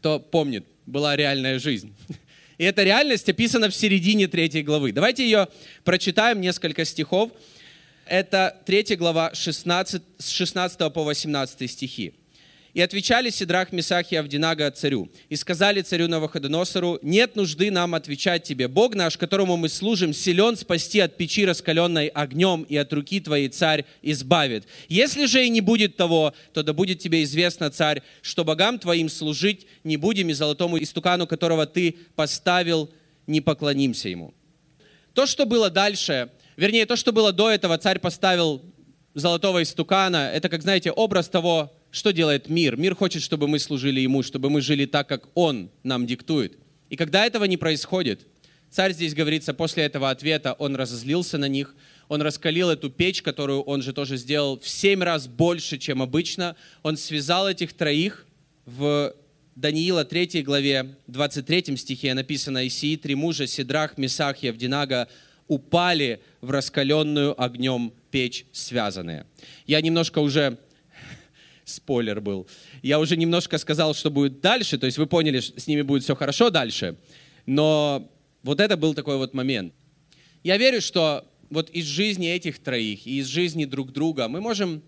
кто 0.00 0.18
помнит, 0.18 0.64
была 0.86 1.14
реальная 1.14 1.58
жизнь. 1.58 1.94
И 2.56 2.64
эта 2.64 2.82
реальность 2.84 3.28
описана 3.28 3.68
в 3.68 3.74
середине 3.74 4.28
третьей 4.28 4.62
главы. 4.62 4.92
Давайте 4.92 5.24
ее 5.24 5.48
прочитаем, 5.84 6.40
несколько 6.40 6.86
стихов 6.86 7.30
это 8.06 8.56
3 8.64 8.96
глава 8.96 9.30
16, 9.34 10.02
с 10.18 10.30
16 10.30 10.92
по 10.92 11.04
18 11.04 11.70
стихи. 11.70 12.14
«И 12.74 12.80
отвечали 12.80 13.30
Сидрах, 13.30 13.72
Месах 13.72 14.12
и 14.12 14.16
Авдинага 14.16 14.70
царю, 14.70 15.10
и 15.28 15.36
сказали 15.36 15.82
царю 15.82 16.08
Навуходоносору, 16.08 16.98
нет 17.02 17.36
нужды 17.36 17.70
нам 17.70 17.94
отвечать 17.94 18.44
тебе. 18.44 18.68
Бог 18.68 18.94
наш, 18.94 19.16
которому 19.16 19.56
мы 19.56 19.68
служим, 19.68 20.12
силен 20.12 20.56
спасти 20.56 21.00
от 21.00 21.16
печи, 21.16 21.44
раскаленной 21.44 22.08
огнем, 22.08 22.62
и 22.62 22.76
от 22.76 22.92
руки 22.92 23.20
твоей 23.20 23.48
царь 23.48 23.84
избавит. 24.02 24.66
Если 24.88 25.26
же 25.26 25.44
и 25.44 25.48
не 25.48 25.60
будет 25.60 25.96
того, 25.96 26.34
то 26.52 26.62
да 26.62 26.72
будет 26.72 26.98
тебе 26.98 27.22
известно, 27.24 27.70
царь, 27.70 28.02
что 28.22 28.44
богам 28.44 28.78
твоим 28.78 29.08
служить 29.08 29.66
не 29.84 29.96
будем, 29.96 30.30
и 30.30 30.32
золотому 30.32 30.80
истукану, 30.82 31.26
которого 31.26 31.66
ты 31.66 31.96
поставил, 32.14 32.90
не 33.26 33.40
поклонимся 33.40 34.08
ему». 34.08 34.34
То, 35.14 35.26
что 35.26 35.44
было 35.44 35.70
дальше, 35.70 36.30
Вернее, 36.60 36.84
то, 36.84 36.94
что 36.94 37.10
было 37.10 37.32
до 37.32 37.50
этого, 37.50 37.78
царь 37.78 38.00
поставил 38.00 38.60
золотого 39.14 39.62
истукана. 39.62 40.30
Это, 40.30 40.50
как 40.50 40.60
знаете, 40.60 40.90
образ 40.90 41.26
того, 41.30 41.72
что 41.90 42.12
делает 42.12 42.48
мир. 42.48 42.76
Мир 42.76 42.94
хочет, 42.94 43.22
чтобы 43.22 43.48
мы 43.48 43.58
служили 43.58 44.00
ему, 44.00 44.22
чтобы 44.22 44.50
мы 44.50 44.60
жили 44.60 44.86
так, 44.86 45.08
как 45.08 45.28
он 45.34 45.70
нам 45.82 46.06
диктует. 46.06 46.58
И 46.88 46.96
когда 46.96 47.26
этого 47.26 47.44
не 47.44 47.56
происходит, 47.56 48.26
царь 48.70 48.92
здесь 48.92 49.14
говорится, 49.14 49.54
после 49.54 49.84
этого 49.84 50.10
ответа 50.10 50.52
он 50.54 50.76
разозлился 50.76 51.38
на 51.38 51.48
них, 51.48 51.74
он 52.08 52.22
раскалил 52.22 52.70
эту 52.70 52.90
печь, 52.90 53.22
которую 53.22 53.62
он 53.62 53.82
же 53.82 53.92
тоже 53.92 54.16
сделал 54.16 54.58
в 54.58 54.68
семь 54.68 55.02
раз 55.02 55.28
больше, 55.28 55.78
чем 55.78 56.02
обычно. 56.02 56.56
Он 56.82 56.96
связал 56.96 57.48
этих 57.48 57.72
троих 57.72 58.26
в 58.66 59.14
Даниила 59.54 60.04
3 60.04 60.42
главе, 60.42 60.96
23 61.06 61.76
стихе 61.76 62.14
написано, 62.14 62.66
«Исии 62.66 62.96
три 62.96 63.14
мужа, 63.14 63.46
Сидрах, 63.46 63.96
Месах 63.96 64.42
и 64.42 64.48
Авдинага, 64.48 65.08
упали 65.46 66.20
в 66.40 66.50
раскаленную 66.50 67.40
огнем 67.40 67.92
печь 68.10 68.46
связанные. 68.52 69.26
Я 69.66 69.80
немножко 69.80 70.20
уже 70.20 70.58
спойлер 71.74 72.20
был. 72.20 72.46
Я 72.82 72.98
уже 72.98 73.16
немножко 73.16 73.58
сказал, 73.58 73.94
что 73.94 74.10
будет 74.10 74.40
дальше, 74.40 74.78
то 74.78 74.86
есть 74.86 74.98
вы 74.98 75.06
поняли, 75.06 75.40
с 75.40 75.66
ними 75.66 75.82
будет 75.82 76.02
все 76.02 76.14
хорошо 76.14 76.50
дальше, 76.50 76.96
но 77.46 78.10
вот 78.42 78.60
это 78.60 78.76
был 78.76 78.94
такой 78.94 79.16
вот 79.16 79.34
момент. 79.34 79.74
Я 80.42 80.56
верю, 80.56 80.80
что 80.80 81.26
вот 81.50 81.68
из 81.70 81.84
жизни 81.84 82.30
этих 82.30 82.58
троих 82.58 83.06
и 83.06 83.18
из 83.18 83.26
жизни 83.26 83.64
друг 83.64 83.92
друга 83.92 84.28
мы 84.28 84.40
можем, 84.40 84.82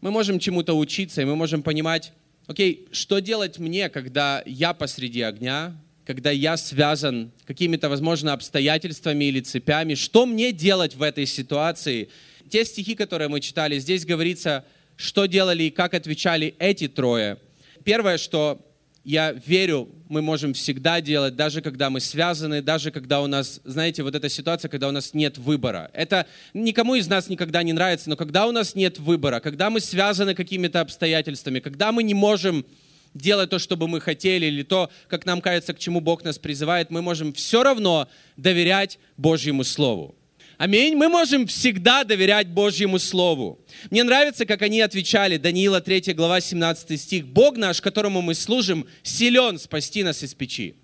мы 0.00 0.10
можем 0.10 0.38
чему-то 0.38 0.74
учиться, 0.74 1.22
и 1.22 1.24
мы 1.24 1.36
можем 1.36 1.62
понимать, 1.62 2.12
окей, 2.46 2.88
что 2.92 3.20
делать 3.20 3.58
мне, 3.58 3.88
когда 3.88 4.42
я 4.46 4.72
посреди 4.72 5.22
огня, 5.22 5.76
когда 6.06 6.30
я 6.30 6.56
связан 6.56 7.32
какими-то, 7.44 7.88
возможно, 7.88 8.32
обстоятельствами 8.32 9.24
или 9.24 9.40
цепями. 9.40 9.94
Что 9.94 10.24
мне 10.24 10.52
делать 10.52 10.94
в 10.94 11.02
этой 11.02 11.26
ситуации? 11.26 12.08
Те 12.48 12.64
стихи, 12.64 12.94
которые 12.94 13.28
мы 13.28 13.40
читали, 13.40 13.78
здесь 13.80 14.06
говорится, 14.06 14.64
что 14.96 15.26
делали 15.26 15.64
и 15.64 15.70
как 15.70 15.94
отвечали 15.94 16.54
эти 16.58 16.88
трое. 16.88 17.38
Первое, 17.84 18.18
что 18.18 18.60
я 19.04 19.30
верю, 19.30 19.88
мы 20.08 20.20
можем 20.20 20.52
всегда 20.52 21.00
делать, 21.00 21.36
даже 21.36 21.62
когда 21.62 21.90
мы 21.90 22.00
связаны, 22.00 22.60
даже 22.60 22.90
когда 22.90 23.20
у 23.20 23.28
нас, 23.28 23.60
знаете, 23.62 24.02
вот 24.02 24.16
эта 24.16 24.28
ситуация, 24.28 24.68
когда 24.68 24.88
у 24.88 24.90
нас 24.90 25.14
нет 25.14 25.38
выбора. 25.38 25.90
Это 25.92 26.26
никому 26.54 26.96
из 26.96 27.06
нас 27.06 27.28
никогда 27.28 27.62
не 27.62 27.72
нравится, 27.72 28.10
но 28.10 28.16
когда 28.16 28.48
у 28.48 28.50
нас 28.50 28.74
нет 28.74 28.98
выбора, 28.98 29.38
когда 29.38 29.70
мы 29.70 29.78
связаны 29.78 30.34
какими-то 30.34 30.80
обстоятельствами, 30.80 31.60
когда 31.60 31.92
мы 31.92 32.02
не 32.02 32.14
можем 32.14 32.66
делать 33.14 33.50
то, 33.50 33.60
что 33.60 33.76
бы 33.76 33.86
мы 33.86 34.00
хотели, 34.00 34.46
или 34.46 34.64
то, 34.64 34.90
как 35.06 35.24
нам 35.24 35.40
кажется, 35.40 35.72
к 35.72 35.78
чему 35.78 36.00
Бог 36.00 36.24
нас 36.24 36.38
призывает, 36.38 36.90
мы 36.90 37.00
можем 37.00 37.32
все 37.32 37.62
равно 37.62 38.08
доверять 38.36 38.98
Божьему 39.16 39.62
Слову. 39.62 40.16
Аминь. 40.58 40.94
Мы 40.96 41.10
можем 41.10 41.46
всегда 41.46 42.02
доверять 42.02 42.48
Божьему 42.48 42.98
Слову. 42.98 43.60
Мне 43.90 44.04
нравится, 44.04 44.46
как 44.46 44.62
они 44.62 44.80
отвечали. 44.80 45.36
Даниила 45.36 45.82
3 45.82 46.14
глава 46.14 46.40
17 46.40 46.98
стих. 46.98 47.26
Бог 47.26 47.58
наш, 47.58 47.82
которому 47.82 48.22
мы 48.22 48.34
служим, 48.34 48.86
силен 49.02 49.58
спасти 49.58 50.02
нас 50.02 50.22
из 50.22 50.34
печи. 50.34 50.76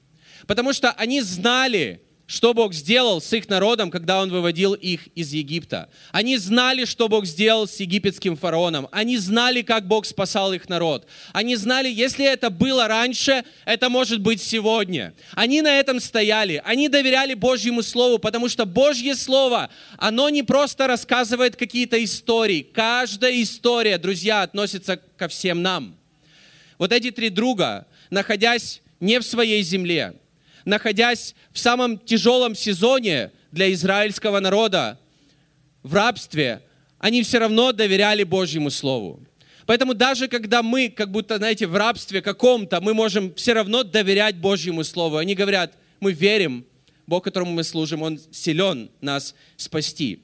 Потому 0.46 0.74
что 0.74 0.90
они 0.90 1.22
знали, 1.22 2.02
что 2.32 2.54
Бог 2.54 2.72
сделал 2.72 3.20
с 3.20 3.30
их 3.34 3.50
народом, 3.50 3.90
когда 3.90 4.22
Он 4.22 4.30
выводил 4.30 4.72
их 4.72 5.06
из 5.08 5.34
Египта. 5.34 5.90
Они 6.12 6.38
знали, 6.38 6.86
что 6.86 7.10
Бог 7.10 7.26
сделал 7.26 7.68
с 7.68 7.78
египетским 7.78 8.38
фараоном. 8.38 8.88
Они 8.90 9.18
знали, 9.18 9.60
как 9.60 9.86
Бог 9.86 10.06
спасал 10.06 10.54
их 10.54 10.66
народ. 10.70 11.06
Они 11.34 11.56
знали, 11.56 11.90
если 11.90 12.24
это 12.24 12.48
было 12.48 12.88
раньше, 12.88 13.44
это 13.66 13.90
может 13.90 14.22
быть 14.22 14.40
сегодня. 14.40 15.12
Они 15.32 15.60
на 15.60 15.78
этом 15.78 16.00
стояли. 16.00 16.62
Они 16.64 16.88
доверяли 16.88 17.34
Божьему 17.34 17.82
Слову, 17.82 18.18
потому 18.18 18.48
что 18.48 18.64
Божье 18.64 19.14
Слово, 19.14 19.68
оно 19.98 20.30
не 20.30 20.42
просто 20.42 20.86
рассказывает 20.86 21.56
какие-то 21.56 22.02
истории. 22.02 22.62
Каждая 22.62 23.42
история, 23.42 23.98
друзья, 23.98 24.40
относится 24.40 24.96
ко 25.18 25.28
всем 25.28 25.60
нам. 25.60 25.96
Вот 26.78 26.92
эти 26.92 27.10
три 27.10 27.28
друга, 27.28 27.86
находясь 28.08 28.80
не 29.00 29.20
в 29.20 29.22
своей 29.22 29.62
земле, 29.62 30.14
находясь 30.64 31.34
в 31.52 31.58
самом 31.58 31.98
тяжелом 31.98 32.54
сезоне 32.54 33.30
для 33.50 33.72
израильского 33.72 34.40
народа, 34.40 34.98
в 35.82 35.94
рабстве, 35.94 36.62
они 36.98 37.22
все 37.22 37.38
равно 37.38 37.72
доверяли 37.72 38.22
Божьему 38.22 38.70
Слову. 38.70 39.20
Поэтому 39.66 39.94
даже 39.94 40.28
когда 40.28 40.62
мы, 40.62 40.88
как 40.88 41.10
будто, 41.10 41.36
знаете, 41.38 41.66
в 41.66 41.74
рабстве 41.76 42.22
каком-то, 42.22 42.80
мы 42.80 42.94
можем 42.94 43.34
все 43.34 43.52
равно 43.52 43.82
доверять 43.82 44.36
Божьему 44.36 44.84
Слову. 44.84 45.16
Они 45.16 45.34
говорят, 45.34 45.74
мы 46.00 46.12
верим, 46.12 46.64
Бог, 47.06 47.24
которому 47.24 47.52
мы 47.52 47.64
служим, 47.64 48.02
Он 48.02 48.20
силен 48.30 48.90
нас 49.00 49.34
спасти. 49.56 50.20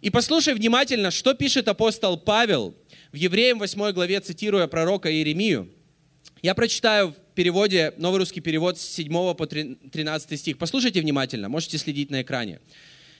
И 0.00 0.10
послушай 0.10 0.54
внимательно, 0.54 1.10
что 1.10 1.34
пишет 1.34 1.68
апостол 1.68 2.16
Павел 2.16 2.74
в 3.12 3.16
Евреям 3.16 3.58
8 3.58 3.92
главе, 3.92 4.20
цитируя 4.20 4.66
пророка 4.68 5.10
Иеремию. 5.12 5.68
Я 6.42 6.54
прочитаю 6.54 7.14
переводе, 7.38 7.94
новый 7.98 8.18
русский 8.18 8.40
перевод 8.40 8.80
с 8.80 8.82
7 8.82 9.12
по 9.34 9.46
13 9.46 10.40
стих. 10.40 10.58
Послушайте 10.58 11.00
внимательно, 11.00 11.48
можете 11.48 11.78
следить 11.78 12.10
на 12.10 12.22
экране. 12.22 12.58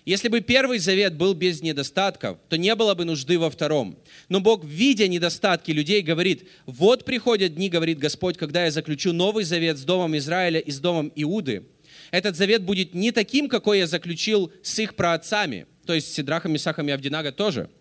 Если 0.04 0.26
бы 0.26 0.40
первый 0.40 0.80
завет 0.80 1.14
был 1.14 1.34
без 1.34 1.62
недостатков, 1.62 2.38
то 2.48 2.58
не 2.58 2.74
было 2.74 2.96
бы 2.96 3.04
нужды 3.04 3.38
во 3.38 3.48
втором. 3.48 3.96
Но 4.28 4.40
Бог, 4.40 4.64
видя 4.64 5.06
недостатки 5.06 5.70
людей, 5.70 6.02
говорит, 6.02 6.48
вот 6.66 7.04
приходят 7.04 7.54
дни, 7.54 7.68
говорит 7.68 8.00
Господь, 8.00 8.36
когда 8.36 8.64
я 8.64 8.72
заключу 8.72 9.12
новый 9.12 9.44
завет 9.44 9.78
с 9.78 9.84
домом 9.84 10.16
Израиля 10.16 10.58
и 10.58 10.72
с 10.72 10.80
домом 10.80 11.12
Иуды. 11.14 11.62
Этот 12.10 12.34
завет 12.34 12.64
будет 12.64 12.94
не 12.94 13.12
таким, 13.12 13.48
какой 13.48 13.78
я 13.78 13.86
заключил 13.86 14.52
с 14.64 14.80
их 14.80 14.96
праотцами, 14.96 15.66
то 15.86 15.94
есть 15.94 16.10
с 16.10 16.14
Сидрахом, 16.16 16.56
Исахом 16.56 16.88
и 16.88 16.90
Авдинага 16.90 17.30
тоже– 17.30 17.70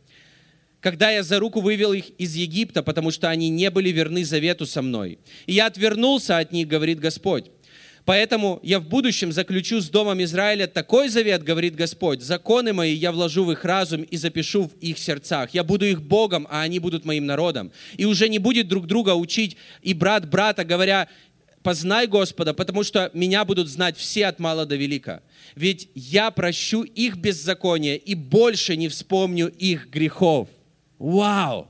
когда 0.81 1.09
я 1.09 1.23
за 1.23 1.39
руку 1.39 1.61
вывел 1.61 1.93
их 1.93 2.09
из 2.17 2.35
Египта, 2.35 2.83
потому 2.83 3.11
что 3.11 3.29
они 3.29 3.49
не 3.49 3.69
были 3.69 3.89
верны 3.89 4.23
завету 4.23 4.65
со 4.65 4.81
мной. 4.81 5.19
И 5.45 5.53
я 5.53 5.65
отвернулся 5.65 6.37
от 6.37 6.51
них, 6.51 6.67
говорит 6.67 6.99
Господь. 6.99 7.51
Поэтому 8.07 8.61
я 8.63 8.79
в 8.79 8.87
будущем 8.87 9.33
заключу 9.33 9.81
с 9.81 9.89
Домом 9.89 10.23
Израиля 10.23 10.67
такой 10.67 11.09
завет, 11.09 11.43
говорит 11.43 11.75
Господь. 11.75 12.21
Законы 12.21 12.71
мои 12.71 12.93
я 12.93 13.11
вложу 13.11 13.43
в 13.43 13.51
их 13.51 13.65
разум 13.65 14.03
и 14.03 14.15
запишу 14.15 14.69
в 14.69 14.79
их 14.79 14.97
сердцах. 14.97 15.53
Я 15.53 15.65
буду 15.65 15.85
их 15.85 16.01
Богом, 16.01 16.47
а 16.49 16.61
они 16.61 16.79
будут 16.79 17.03
моим 17.03 17.25
народом. 17.25 17.69
И 17.97 18.05
уже 18.05 18.29
не 18.29 18.39
будет 18.39 18.69
друг 18.69 18.87
друга 18.87 19.13
учить 19.13 19.57
и 19.81 19.93
брат 19.93 20.29
брата, 20.29 20.63
говоря, 20.63 21.09
познай 21.63 22.07
Господа, 22.07 22.53
потому 22.53 22.83
что 22.83 23.11
меня 23.13 23.43
будут 23.43 23.67
знать 23.67 23.97
все 23.97 24.27
от 24.27 24.39
мала 24.39 24.65
до 24.65 24.77
велика. 24.77 25.21
Ведь 25.55 25.89
я 25.93 26.31
прощу 26.31 26.83
их 26.83 27.17
беззаконие 27.17 27.97
и 27.97 28.15
больше 28.15 28.77
не 28.77 28.87
вспомню 28.87 29.49
их 29.49 29.89
грехов. 29.89 30.47
Вау! 30.99 31.69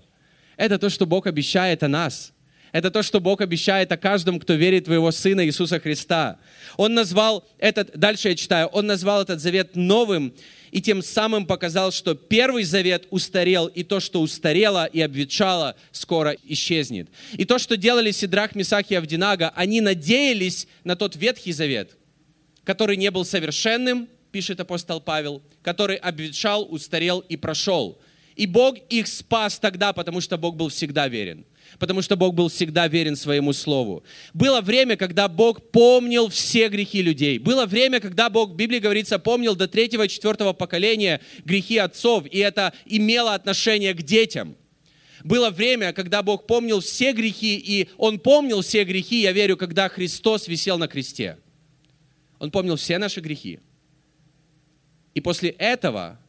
Это 0.55 0.79
то, 0.79 0.89
что 0.89 1.05
Бог 1.05 1.27
обещает 1.27 1.84
о 1.84 1.88
нас. 1.88 2.34
Это 2.72 2.91
то, 2.91 3.01
что 3.01 3.19
Бог 3.19 3.41
обещает 3.41 3.91
о 3.91 3.98
каждом, 3.98 4.39
кто 4.39 4.53
верит 4.53 4.88
в 4.88 4.93
Его 4.93 5.12
Сына 5.12 5.46
Иисуса 5.46 5.79
Христа. 5.79 6.38
Он 6.75 6.93
назвал 6.93 7.48
этот, 7.60 7.98
дальше 7.98 8.29
я 8.29 8.36
читаю, 8.36 8.67
Он 8.67 8.86
назвал 8.86 9.22
этот 9.22 9.39
завет 9.39 9.75
новым 9.75 10.34
и 10.72 10.81
тем 10.81 11.01
самым 11.01 11.46
показал, 11.46 11.91
что 11.91 12.13
первый 12.13 12.63
завет 12.63 13.07
устарел, 13.10 13.67
и 13.67 13.84
то, 13.84 14.00
что 14.00 14.22
устарело 14.22 14.86
и 14.86 15.00
обветшало, 15.00 15.75
скоро 15.91 16.36
исчезнет. 16.43 17.07
И 17.34 17.46
то, 17.46 17.57
что 17.57 17.77
делали 17.77 18.12
Сидрах, 18.12 18.53
Месах 18.53 18.91
и 18.91 18.96
Авдинага, 18.96 19.53
они 19.55 19.79
надеялись 19.79 20.67
на 20.84 20.96
тот 20.96 21.15
Ветхий 21.15 21.53
Завет, 21.53 21.98
который 22.65 22.98
не 22.98 23.10
был 23.12 23.24
совершенным, 23.24 24.10
пишет 24.31 24.60
апостол 24.60 25.00
Павел, 25.00 25.41
который 25.63 25.96
обветшал, 25.96 26.67
устарел 26.69 27.22
и 27.22 27.38
прошел. 27.38 27.98
И 28.38 28.46
Бог 28.46 28.77
их 28.89 29.08
спас 29.08 29.60
тогда, 29.60 29.91
потому 29.91 30.22
что 30.22 30.38
Бог 30.38 30.56
был 30.56 30.70
всегда 30.70 31.08
верен 31.08 31.46
потому 31.79 32.01
что 32.01 32.15
Бог 32.15 32.34
был 32.34 32.50
всегда 32.50 32.88
верен 32.88 33.15
своему 33.15 33.53
слову. 33.53 34.03
Было 34.34 34.62
время, 34.62 34.96
когда 34.96 35.27
Бог 35.27 35.72
помнил 35.72 36.29
все 36.29 36.70
грехи 36.70 37.01
людей. 37.01 37.39
Было 37.39 37.65
время, 37.65 38.00
когда 38.00 38.29
Бог, 38.29 38.51
в 38.51 38.56
Библии 38.56 38.79
говорится, 38.79 39.20
помнил 39.20 39.56
до 39.56 39.67
третьего 39.67 40.03
и 40.03 40.10
четвертого 40.10 40.53
поколения 40.53 41.22
грехи 41.44 41.77
отцов, 41.77 42.25
и 42.32 42.39
это 42.39 42.74
имело 42.86 43.34
отношение 43.34 43.94
к 43.94 44.01
детям. 44.01 44.56
Было 45.24 45.50
время, 45.50 45.94
когда 45.94 46.24
Бог 46.24 46.48
помнил 46.48 46.79
все 46.79 47.12
грехи, 47.12 47.58
и 47.58 47.89
Он 47.98 48.20
помнил 48.20 48.62
все 48.62 48.84
грехи, 48.84 49.22
я 49.22 49.32
верю, 49.32 49.58
когда 49.58 49.89
Христос 49.89 50.48
висел 50.48 50.77
на 50.77 50.88
кресте. 50.88 51.38
Он 52.39 52.51
помнил 52.51 52.75
все 52.75 52.98
наши 52.98 53.20
грехи. 53.20 53.60
И 55.15 55.22
после 55.22 55.50
этого 55.50 56.20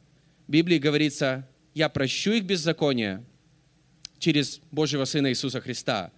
в 0.47 0.51
Библии 0.51 0.79
говорится, 0.79 1.47
я 1.75 1.89
прощу 1.89 2.33
их 2.33 2.45
беззаконие, 2.45 3.25
через 4.19 4.61
Божьего 4.71 5.05
Сына 5.05 5.31
Иисуса 5.31 5.61
Христа. 5.61 6.13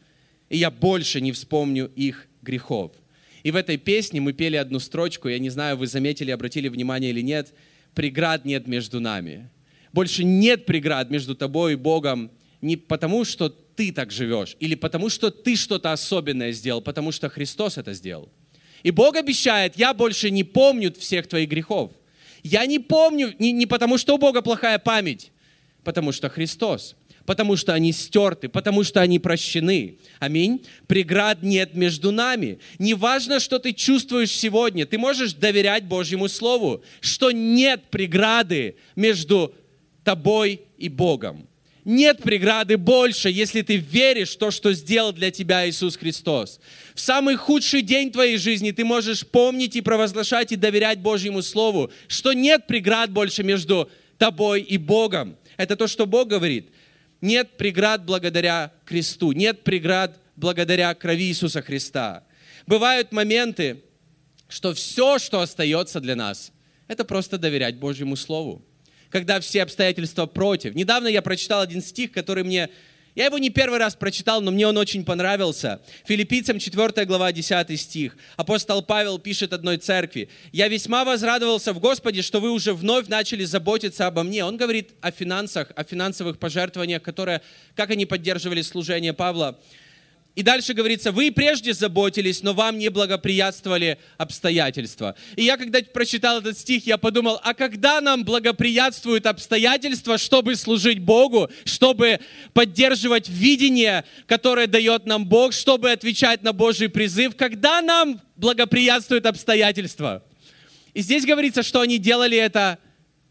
И 0.48 0.56
я 0.56 0.70
больше 0.70 1.20
не 1.20 1.32
вспомню 1.32 1.90
их 1.94 2.28
грехов. 2.42 2.92
И 3.42 3.50
в 3.50 3.56
этой 3.56 3.76
песне 3.76 4.20
мы 4.20 4.32
пели 4.32 4.56
одну 4.56 4.80
строчку, 4.80 5.28
я 5.28 5.38
не 5.38 5.50
знаю, 5.50 5.76
вы 5.76 5.86
заметили, 5.86 6.30
обратили 6.30 6.68
внимание 6.68 7.10
или 7.10 7.20
нет, 7.20 7.54
преград 7.94 8.44
нет 8.44 8.66
между 8.66 9.00
нами. 9.00 9.50
Больше 9.92 10.24
нет 10.24 10.66
преград 10.66 11.10
между 11.10 11.34
тобой 11.34 11.72
и 11.72 11.76
Богом 11.76 12.30
не 12.60 12.76
потому, 12.76 13.24
что 13.24 13.48
ты 13.48 13.92
так 13.92 14.10
живешь, 14.10 14.56
или 14.60 14.74
потому, 14.74 15.08
что 15.08 15.30
ты 15.30 15.56
что-то 15.56 15.92
особенное 15.92 16.52
сделал, 16.52 16.82
потому 16.82 17.12
что 17.12 17.30
Христос 17.30 17.78
это 17.78 17.94
сделал. 17.94 18.30
И 18.82 18.90
Бог 18.90 19.16
обещает, 19.16 19.76
я 19.76 19.94
больше 19.94 20.30
не 20.30 20.44
помню 20.44 20.92
всех 20.92 21.26
твоих 21.26 21.48
грехов. 21.48 21.92
Я 22.42 22.66
не 22.66 22.78
помню, 22.78 23.34
не, 23.38 23.52
не 23.52 23.66
потому, 23.66 23.98
что 23.98 24.14
у 24.14 24.18
Бога 24.18 24.42
плохая 24.42 24.78
память, 24.78 25.32
потому 25.84 26.12
что 26.12 26.28
Христос 26.28 26.96
потому 27.26 27.54
что 27.54 27.74
они 27.74 27.92
стерты, 27.92 28.48
потому 28.48 28.82
что 28.82 29.00
они 29.00 29.20
прощены. 29.20 29.98
Аминь. 30.18 30.64
Преград 30.88 31.44
нет 31.44 31.74
между 31.74 32.10
нами. 32.10 32.58
Неважно, 32.80 33.38
что 33.38 33.60
ты 33.60 33.72
чувствуешь 33.72 34.32
сегодня, 34.32 34.84
ты 34.84 34.98
можешь 34.98 35.34
доверять 35.34 35.84
Божьему 35.84 36.28
Слову, 36.28 36.82
что 37.00 37.30
нет 37.30 37.84
преграды 37.90 38.74
между 38.96 39.54
тобой 40.02 40.62
и 40.76 40.88
Богом. 40.88 41.46
Нет 41.84 42.22
преграды 42.22 42.76
больше, 42.76 43.30
если 43.30 43.62
ты 43.62 43.76
веришь 43.76 44.30
в 44.30 44.38
то, 44.38 44.50
что 44.50 44.72
сделал 44.72 45.12
для 45.12 45.30
тебя 45.30 45.68
Иисус 45.68 45.96
Христос. 45.96 46.60
В 46.94 47.00
самый 47.00 47.36
худший 47.36 47.82
день 47.82 48.10
твоей 48.10 48.38
жизни 48.38 48.70
ты 48.70 48.84
можешь 48.84 49.26
помнить 49.26 49.76
и 49.76 49.80
провозглашать 49.80 50.52
и 50.52 50.56
доверять 50.56 50.98
Божьему 50.98 51.42
Слову, 51.42 51.90
что 52.06 52.32
нет 52.32 52.66
преград 52.66 53.10
больше 53.10 53.42
между 53.42 53.88
тобой 54.18 54.60
и 54.60 54.76
Богом. 54.76 55.36
Это 55.60 55.76
то, 55.76 55.86
что 55.86 56.06
Бог 56.06 56.28
говорит. 56.28 56.70
Нет 57.20 57.58
преград 57.58 58.06
благодаря 58.06 58.72
кресту, 58.86 59.32
нет 59.32 59.62
преград 59.62 60.18
благодаря 60.34 60.94
крови 60.94 61.24
Иисуса 61.24 61.60
Христа. 61.60 62.24
Бывают 62.66 63.12
моменты, 63.12 63.82
что 64.48 64.72
все, 64.72 65.18
что 65.18 65.42
остается 65.42 66.00
для 66.00 66.16
нас, 66.16 66.50
это 66.88 67.04
просто 67.04 67.36
доверять 67.36 67.76
Божьему 67.76 68.16
Слову. 68.16 68.64
Когда 69.10 69.38
все 69.38 69.62
обстоятельства 69.62 70.24
против. 70.24 70.74
Недавно 70.74 71.08
я 71.08 71.20
прочитал 71.20 71.60
один 71.60 71.82
стих, 71.82 72.10
который 72.10 72.42
мне 72.42 72.70
я 73.14 73.26
его 73.26 73.38
не 73.38 73.50
первый 73.50 73.78
раз 73.78 73.94
прочитал, 73.96 74.40
но 74.40 74.50
мне 74.50 74.66
он 74.66 74.76
очень 74.76 75.04
понравился. 75.04 75.80
Филиппийцам 76.06 76.58
4 76.58 77.04
глава 77.06 77.32
10 77.32 77.80
стих. 77.80 78.16
Апостол 78.36 78.82
Павел 78.82 79.18
пишет 79.18 79.52
одной 79.52 79.78
церкви. 79.78 80.28
«Я 80.52 80.68
весьма 80.68 81.04
возрадовался 81.04 81.72
в 81.72 81.80
Господе, 81.80 82.22
что 82.22 82.40
вы 82.40 82.50
уже 82.50 82.72
вновь 82.72 83.08
начали 83.08 83.44
заботиться 83.44 84.06
обо 84.06 84.22
мне». 84.22 84.44
Он 84.44 84.56
говорит 84.56 84.90
о 85.00 85.10
финансах, 85.10 85.72
о 85.74 85.82
финансовых 85.82 86.38
пожертвованиях, 86.38 87.02
которые, 87.02 87.42
как 87.74 87.90
они 87.90 88.06
поддерживали 88.06 88.62
служение 88.62 89.12
Павла. 89.12 89.58
И 90.36 90.42
дальше 90.42 90.74
говорится, 90.74 91.10
вы 91.10 91.32
прежде 91.32 91.74
заботились, 91.74 92.42
но 92.42 92.54
вам 92.54 92.78
не 92.78 92.88
благоприятствовали 92.88 93.98
обстоятельства. 94.16 95.16
И 95.34 95.42
я, 95.42 95.56
когда 95.56 95.80
прочитал 95.80 96.38
этот 96.38 96.56
стих, 96.56 96.86
я 96.86 96.98
подумал, 96.98 97.40
а 97.42 97.52
когда 97.52 98.00
нам 98.00 98.24
благоприятствуют 98.24 99.26
обстоятельства, 99.26 100.18
чтобы 100.18 100.54
служить 100.54 101.00
Богу, 101.00 101.50
чтобы 101.64 102.20
поддерживать 102.52 103.28
видение, 103.28 104.04
которое 104.26 104.68
дает 104.68 105.04
нам 105.04 105.26
Бог, 105.26 105.52
чтобы 105.52 105.90
отвечать 105.90 106.42
на 106.42 106.52
Божий 106.52 106.88
призыв, 106.88 107.34
когда 107.34 107.82
нам 107.82 108.20
благоприятствуют 108.36 109.26
обстоятельства? 109.26 110.22
И 110.94 111.02
здесь 111.02 111.26
говорится, 111.26 111.64
что 111.64 111.80
они 111.80 111.98
делали 111.98 112.36
это 112.36 112.78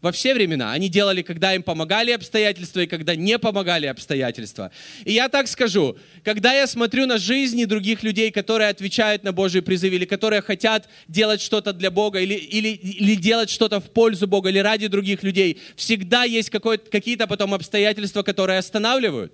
во 0.02 0.12
все 0.12 0.34
времена. 0.34 0.72
Они 0.72 0.88
делали, 0.88 1.22
когда 1.22 1.54
им 1.54 1.62
помогали 1.62 2.10
обстоятельства 2.10 2.80
и 2.80 2.86
когда 2.86 3.14
не 3.14 3.38
помогали 3.38 3.86
обстоятельства. 3.86 4.70
И 5.04 5.12
я 5.12 5.28
так 5.28 5.46
скажу, 5.48 5.96
когда 6.24 6.52
я 6.52 6.66
смотрю 6.66 7.06
на 7.06 7.18
жизни 7.18 7.64
других 7.64 8.02
людей, 8.02 8.30
которые 8.30 8.70
отвечают 8.70 9.24
на 9.24 9.32
Божий 9.32 9.62
призыв, 9.62 9.92
или 9.92 10.04
которые 10.04 10.42
хотят 10.42 10.88
делать 11.08 11.40
что-то 11.40 11.72
для 11.72 11.90
Бога, 11.90 12.20
или, 12.20 12.34
или, 12.34 12.68
или 12.68 13.14
делать 13.14 13.50
что-то 13.50 13.80
в 13.80 13.90
пользу 13.90 14.26
Бога, 14.26 14.48
или 14.48 14.58
ради 14.58 14.86
других 14.86 15.22
людей, 15.22 15.60
всегда 15.76 16.24
есть 16.24 16.50
какие-то 16.50 17.26
потом 17.26 17.54
обстоятельства, 17.54 18.22
которые 18.22 18.58
останавливают. 18.58 19.32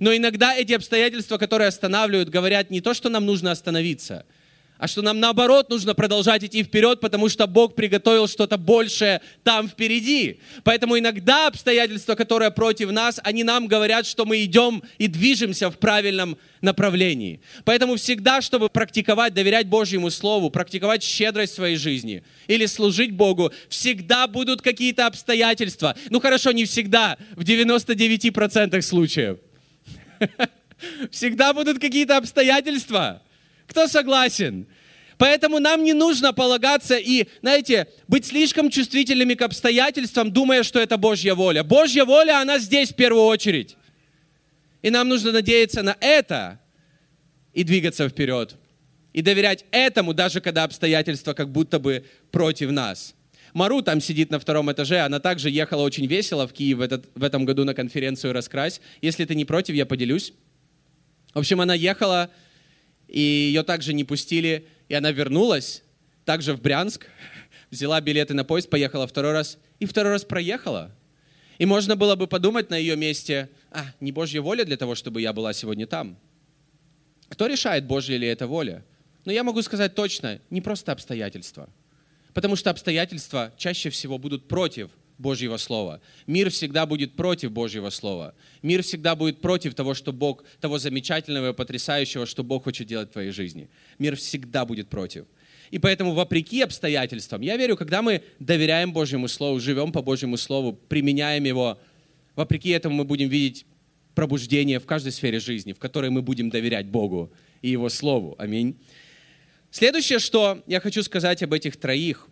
Но 0.00 0.14
иногда 0.14 0.54
эти 0.54 0.74
обстоятельства, 0.74 1.38
которые 1.38 1.68
останавливают, 1.68 2.28
говорят 2.28 2.70
не 2.70 2.80
то, 2.80 2.94
что 2.94 3.08
нам 3.08 3.26
нужно 3.26 3.50
остановиться– 3.50 4.26
а 4.78 4.86
что 4.86 5.02
нам 5.02 5.18
наоборот 5.18 5.68
нужно 5.70 5.94
продолжать 5.94 6.44
идти 6.44 6.62
вперед, 6.62 7.00
потому 7.00 7.28
что 7.28 7.46
Бог 7.48 7.74
приготовил 7.74 8.28
что-то 8.28 8.56
большее 8.56 9.20
там 9.42 9.68
впереди. 9.68 10.40
Поэтому 10.62 10.96
иногда 10.98 11.48
обстоятельства, 11.48 12.14
которые 12.14 12.52
против 12.52 12.92
нас, 12.92 13.20
они 13.24 13.42
нам 13.42 13.66
говорят, 13.66 14.06
что 14.06 14.24
мы 14.24 14.44
идем 14.44 14.82
и 14.98 15.08
движемся 15.08 15.68
в 15.70 15.78
правильном 15.78 16.38
направлении. 16.60 17.40
Поэтому 17.64 17.96
всегда, 17.96 18.40
чтобы 18.40 18.68
практиковать, 18.68 19.34
доверять 19.34 19.66
Божьему 19.66 20.10
Слову, 20.10 20.48
практиковать 20.48 21.02
щедрость 21.02 21.52
в 21.52 21.56
своей 21.56 21.76
жизни 21.76 22.22
или 22.46 22.66
служить 22.66 23.10
Богу, 23.12 23.52
всегда 23.68 24.28
будут 24.28 24.62
какие-то 24.62 25.06
обстоятельства. 25.06 25.96
Ну 26.08 26.20
хорошо, 26.20 26.52
не 26.52 26.64
всегда, 26.64 27.18
в 27.34 27.42
99% 27.42 28.80
случаев. 28.82 29.38
Всегда 31.10 31.52
будут 31.52 31.80
какие-то 31.80 32.16
обстоятельства. 32.16 33.22
Кто 33.68 33.86
согласен? 33.86 34.66
Поэтому 35.18 35.58
нам 35.58 35.84
не 35.84 35.92
нужно 35.92 36.32
полагаться 36.32 36.96
и, 36.96 37.26
знаете, 37.40 37.88
быть 38.06 38.24
слишком 38.24 38.70
чувствительными 38.70 39.34
к 39.34 39.42
обстоятельствам, 39.42 40.32
думая, 40.32 40.62
что 40.62 40.78
это 40.78 40.96
Божья 40.96 41.34
воля. 41.34 41.64
Божья 41.64 42.04
воля, 42.04 42.40
она 42.40 42.58
здесь 42.58 42.90
в 42.90 42.94
первую 42.94 43.24
очередь. 43.24 43.76
И 44.80 44.90
нам 44.90 45.08
нужно 45.08 45.32
надеяться 45.32 45.82
на 45.82 45.96
это 46.00 46.60
и 47.52 47.64
двигаться 47.64 48.08
вперед. 48.08 48.54
И 49.12 49.22
доверять 49.22 49.64
этому, 49.72 50.14
даже 50.14 50.40
когда 50.40 50.62
обстоятельства 50.64 51.32
как 51.32 51.50
будто 51.50 51.80
бы 51.80 52.04
против 52.30 52.70
нас. 52.70 53.14
Мару 53.54 53.82
там 53.82 54.00
сидит 54.00 54.30
на 54.30 54.38
втором 54.38 54.70
этаже, 54.70 55.00
она 55.00 55.18
также 55.18 55.50
ехала 55.50 55.82
очень 55.82 56.06
весело 56.06 56.46
в 56.46 56.52
Киев 56.52 56.78
в, 56.78 56.80
этот, 56.80 57.06
в 57.14 57.24
этом 57.24 57.44
году 57.44 57.64
на 57.64 57.74
конференцию 57.74 58.32
«Раскрась». 58.34 58.80
Если 59.02 59.24
ты 59.24 59.34
не 59.34 59.44
против, 59.44 59.74
я 59.74 59.86
поделюсь. 59.86 60.32
В 61.34 61.38
общем, 61.38 61.60
она 61.60 61.74
ехала 61.74 62.30
и 63.08 63.20
ее 63.20 63.62
также 63.62 63.92
не 63.92 64.04
пустили, 64.04 64.68
и 64.88 64.94
она 64.94 65.10
вернулась, 65.10 65.82
также 66.24 66.54
в 66.54 66.60
Брянск, 66.60 67.06
взяла 67.70 68.00
билеты 68.00 68.34
на 68.34 68.44
поезд, 68.44 68.70
поехала 68.70 69.06
второй 69.06 69.32
раз, 69.32 69.58
и 69.80 69.86
второй 69.86 70.12
раз 70.12 70.24
проехала. 70.24 70.94
И 71.58 71.66
можно 71.66 71.96
было 71.96 72.14
бы 72.14 72.28
подумать 72.28 72.70
на 72.70 72.76
ее 72.76 72.96
месте, 72.96 73.50
а, 73.70 73.86
не 74.00 74.12
Божья 74.12 74.40
воля 74.40 74.64
для 74.64 74.76
того, 74.76 74.94
чтобы 74.94 75.20
я 75.20 75.32
была 75.32 75.52
сегодня 75.52 75.86
там. 75.86 76.16
Кто 77.28 77.46
решает, 77.46 77.86
Божья 77.86 78.16
ли 78.16 78.28
это 78.28 78.46
воля? 78.46 78.84
Но 79.24 79.32
я 79.32 79.42
могу 79.42 79.60
сказать 79.62 79.94
точно, 79.94 80.40
не 80.50 80.60
просто 80.60 80.92
обстоятельства. 80.92 81.68
Потому 82.32 82.56
что 82.56 82.70
обстоятельства 82.70 83.52
чаще 83.56 83.90
всего 83.90 84.18
будут 84.18 84.46
против 84.46 84.90
Божьего 85.18 85.56
Слова. 85.56 86.00
Мир 86.26 86.50
всегда 86.50 86.86
будет 86.86 87.14
против 87.14 87.52
Божьего 87.52 87.90
Слова. 87.90 88.34
Мир 88.62 88.82
всегда 88.82 89.16
будет 89.16 89.40
против 89.40 89.74
того, 89.74 89.94
что 89.94 90.12
Бог, 90.12 90.44
того 90.60 90.78
замечательного 90.78 91.50
и 91.50 91.52
потрясающего, 91.52 92.24
что 92.24 92.44
Бог 92.44 92.64
хочет 92.64 92.86
делать 92.86 93.10
в 93.10 93.12
твоей 93.12 93.32
жизни. 93.32 93.68
Мир 93.98 94.16
всегда 94.16 94.64
будет 94.64 94.88
против. 94.88 95.26
И 95.70 95.78
поэтому, 95.78 96.14
вопреки 96.14 96.62
обстоятельствам, 96.62 97.42
я 97.42 97.56
верю, 97.56 97.76
когда 97.76 98.00
мы 98.00 98.22
доверяем 98.38 98.92
Божьему 98.92 99.28
Слову, 99.28 99.60
живем 99.60 99.92
по 99.92 100.00
Божьему 100.00 100.36
Слову, 100.36 100.72
применяем 100.72 101.44
его, 101.44 101.78
вопреки 102.36 102.70
этому 102.70 102.94
мы 102.96 103.04
будем 103.04 103.28
видеть 103.28 103.66
пробуждение 104.14 104.80
в 104.80 104.86
каждой 104.86 105.12
сфере 105.12 105.40
жизни, 105.40 105.72
в 105.72 105.78
которой 105.78 106.10
мы 106.10 106.22
будем 106.22 106.48
доверять 106.48 106.86
Богу 106.86 107.30
и 107.60 107.70
Его 107.70 107.88
Слову. 107.88 108.34
Аминь. 108.38 108.76
Следующее, 109.70 110.18
что 110.18 110.62
я 110.66 110.80
хочу 110.80 111.02
сказать 111.02 111.42
об 111.42 111.52
этих 111.52 111.76
троих. 111.76 112.28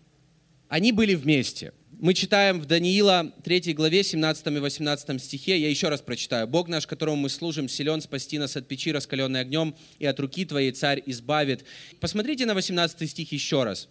Они 0.69 0.91
были 0.91 1.15
вместе. 1.15 1.73
Мы 1.99 2.13
читаем 2.13 2.61
в 2.61 2.67
Даниила 2.67 3.33
3 3.43 3.73
главе 3.73 4.03
17 4.03 4.47
и 4.49 4.59
18 4.59 5.23
стихе, 5.23 5.59
я 5.59 5.71
еще 5.71 5.89
раз 5.89 6.03
прочитаю. 6.03 6.47
«Бог 6.47 6.69
наш, 6.69 6.87
которому 6.87 7.17
мы 7.17 7.31
служим, 7.31 7.71
силен 7.71 8.03
спасти 8.03 8.39
нас 8.39 8.55
от 8.55 8.69
печи, 8.69 8.93
раскаленной 8.93 9.41
огнем, 9.41 9.75
и 9.99 10.05
от 10.05 10.21
руки 10.21 10.45
Твоей 10.45 10.73
царь 10.73 11.03
избавит». 11.07 11.65
Посмотрите 11.99 12.45
на 12.45 12.53
18 12.53 13.11
стих 13.11 13.33
еще 13.33 13.65
раз. 13.65 13.89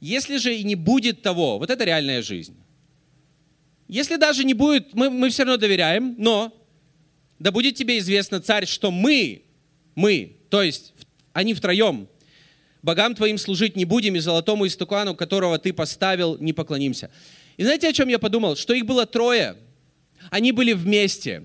«Если 0.00 0.36
же 0.36 0.54
и 0.54 0.64
не 0.64 0.74
будет 0.74 1.22
того», 1.22 1.58
вот 1.58 1.70
это 1.70 1.82
реальная 1.84 2.20
жизнь. 2.20 2.54
Если 3.88 4.16
даже 4.16 4.44
не 4.44 4.52
будет, 4.52 4.92
мы, 4.92 5.08
мы 5.08 5.30
все 5.30 5.44
равно 5.44 5.56
доверяем, 5.56 6.14
но 6.18 6.52
да 7.38 7.52
будет 7.52 7.74
тебе 7.74 7.96
известно, 8.00 8.38
царь, 8.38 8.66
что 8.66 8.90
мы, 8.90 9.44
мы, 9.94 10.36
то 10.50 10.62
есть 10.62 10.92
они 11.32 11.54
втроем, 11.54 12.06
богам 12.82 13.14
твоим 13.14 13.38
служить 13.38 13.76
не 13.76 13.86
будем, 13.86 14.14
и 14.14 14.18
золотому 14.18 14.66
истукану, 14.66 15.14
которого 15.14 15.58
ты 15.58 15.72
поставил, 15.72 16.36
не 16.36 16.52
поклонимся. 16.52 17.10
И 17.56 17.64
знаете, 17.64 17.88
о 17.88 17.92
чем 17.92 18.08
я 18.08 18.18
подумал? 18.18 18.56
Что 18.56 18.74
их 18.74 18.84
было 18.84 19.06
трое, 19.06 19.56
они 20.30 20.52
были 20.52 20.72
вместе. 20.72 21.44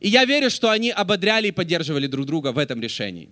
И 0.00 0.08
я 0.08 0.24
верю, 0.24 0.50
что 0.50 0.70
они 0.70 0.90
ободряли 0.90 1.48
и 1.48 1.52
поддерживали 1.52 2.06
друг 2.06 2.26
друга 2.26 2.52
в 2.52 2.58
этом 2.58 2.80
решении. 2.80 3.30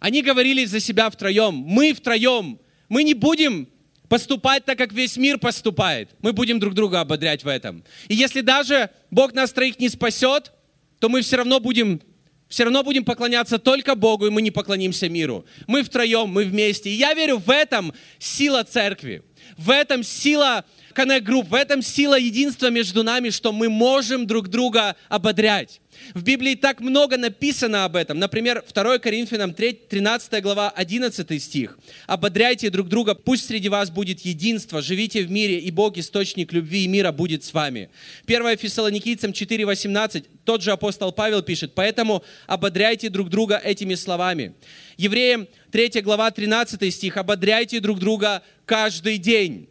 Они 0.00 0.22
говорили 0.22 0.64
за 0.64 0.80
себя 0.80 1.10
втроем, 1.10 1.54
мы 1.54 1.92
втроем, 1.92 2.58
мы 2.88 3.04
не 3.04 3.14
будем 3.14 3.68
поступать 4.08 4.64
так, 4.64 4.78
как 4.78 4.92
весь 4.92 5.16
мир 5.16 5.38
поступает. 5.38 6.10
Мы 6.20 6.32
будем 6.32 6.58
друг 6.58 6.74
друга 6.74 7.00
ободрять 7.00 7.44
в 7.44 7.48
этом. 7.48 7.84
И 8.08 8.14
если 8.14 8.40
даже 8.40 8.90
Бог 9.10 9.34
нас 9.34 9.52
троих 9.52 9.78
не 9.78 9.88
спасет, 9.88 10.52
то 10.98 11.08
мы 11.08 11.20
все 11.20 11.36
равно 11.36 11.60
будем 11.60 12.00
все 12.48 12.64
равно 12.64 12.82
будем 12.82 13.04
поклоняться 13.04 13.58
только 13.58 13.94
Богу, 13.94 14.26
и 14.26 14.30
мы 14.30 14.40
не 14.40 14.50
поклонимся 14.50 15.08
миру. 15.10 15.44
Мы 15.66 15.82
втроем, 15.82 16.30
мы 16.30 16.44
вместе. 16.44 16.88
И 16.88 16.94
я 16.94 17.12
верю, 17.12 17.36
в 17.36 17.50
этом 17.50 17.92
сила 18.18 18.64
церкви. 18.64 19.22
В 19.58 19.70
этом 19.70 20.02
сила 20.02 20.64
Connect 20.98 21.22
Group, 21.22 21.46
в 21.48 21.54
этом 21.54 21.80
сила 21.80 22.18
единства 22.18 22.70
между 22.70 23.04
нами, 23.04 23.30
что 23.30 23.52
мы 23.52 23.68
можем 23.68 24.26
друг 24.26 24.48
друга 24.48 24.96
ободрять. 25.08 25.80
В 26.12 26.24
Библии 26.24 26.56
так 26.56 26.80
много 26.80 27.16
написано 27.16 27.84
об 27.84 27.94
этом. 27.94 28.18
Например, 28.18 28.64
2 28.68 28.98
Коринфянам 28.98 29.54
3, 29.54 29.74
13 29.88 30.42
глава, 30.42 30.70
11 30.70 31.40
стих. 31.40 31.78
«Ободряйте 32.08 32.68
друг 32.70 32.88
друга, 32.88 33.14
пусть 33.14 33.46
среди 33.46 33.68
вас 33.68 33.90
будет 33.90 34.22
единство, 34.22 34.82
живите 34.82 35.22
в 35.22 35.30
мире, 35.30 35.60
и 35.60 35.70
Бог, 35.70 35.96
источник 35.98 36.52
любви 36.52 36.82
и 36.82 36.88
мира, 36.88 37.12
будет 37.12 37.44
с 37.44 37.54
вами». 37.54 37.90
1 38.26 38.56
Фессалоникийцам 38.56 39.32
4, 39.32 39.66
18, 39.66 40.24
тот 40.44 40.62
же 40.62 40.72
апостол 40.72 41.12
Павел 41.12 41.42
пишет, 41.42 41.74
«Поэтому 41.76 42.24
ободряйте 42.48 43.08
друг 43.08 43.28
друга 43.28 43.56
этими 43.56 43.94
словами». 43.94 44.54
Евреям 44.96 45.46
3 45.70 46.00
глава, 46.02 46.32
13 46.32 46.92
стих, 46.92 47.16
«Ободряйте 47.16 47.78
друг 47.78 48.00
друга 48.00 48.42
каждый 48.66 49.18
день». 49.18 49.68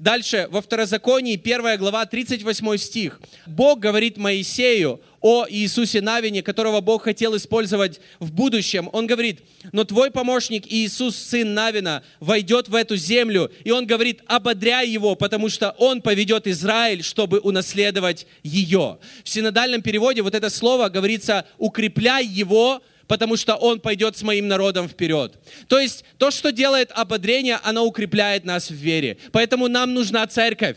Дальше, 0.00 0.48
во 0.50 0.62
Второзаконии, 0.62 1.38
1 1.38 1.76
глава, 1.76 2.06
38 2.06 2.78
стих. 2.78 3.20
Бог 3.44 3.80
говорит 3.80 4.16
Моисею 4.16 5.02
о 5.20 5.44
Иисусе 5.46 6.00
Навине, 6.00 6.42
которого 6.42 6.80
Бог 6.80 7.02
хотел 7.02 7.36
использовать 7.36 8.00
в 8.18 8.32
будущем. 8.32 8.88
Он 8.94 9.06
говорит, 9.06 9.40
но 9.72 9.84
твой 9.84 10.10
помощник 10.10 10.64
Иисус, 10.66 11.16
сын 11.16 11.52
Навина, 11.52 12.02
войдет 12.18 12.70
в 12.70 12.76
эту 12.76 12.96
землю. 12.96 13.52
И 13.62 13.72
он 13.72 13.84
говорит, 13.84 14.22
ободряй 14.24 14.88
его, 14.88 15.16
потому 15.16 15.50
что 15.50 15.72
он 15.76 16.00
поведет 16.00 16.46
Израиль, 16.46 17.02
чтобы 17.02 17.38
унаследовать 17.38 18.26
ее. 18.42 19.00
В 19.22 19.28
синодальном 19.28 19.82
переводе 19.82 20.22
вот 20.22 20.34
это 20.34 20.48
слово 20.48 20.88
говорится, 20.88 21.44
укрепляй 21.58 22.24
его, 22.24 22.80
потому 23.10 23.36
что 23.36 23.56
Он 23.56 23.80
пойдет 23.80 24.16
с 24.16 24.22
моим 24.22 24.46
народом 24.46 24.88
вперед. 24.88 25.34
То 25.66 25.80
есть 25.80 26.04
то, 26.16 26.30
что 26.30 26.52
делает 26.52 26.92
ободрение, 26.94 27.58
оно 27.64 27.84
укрепляет 27.84 28.44
нас 28.44 28.70
в 28.70 28.74
вере. 28.74 29.18
Поэтому 29.32 29.66
нам 29.66 29.94
нужна 29.94 30.24
церковь. 30.28 30.76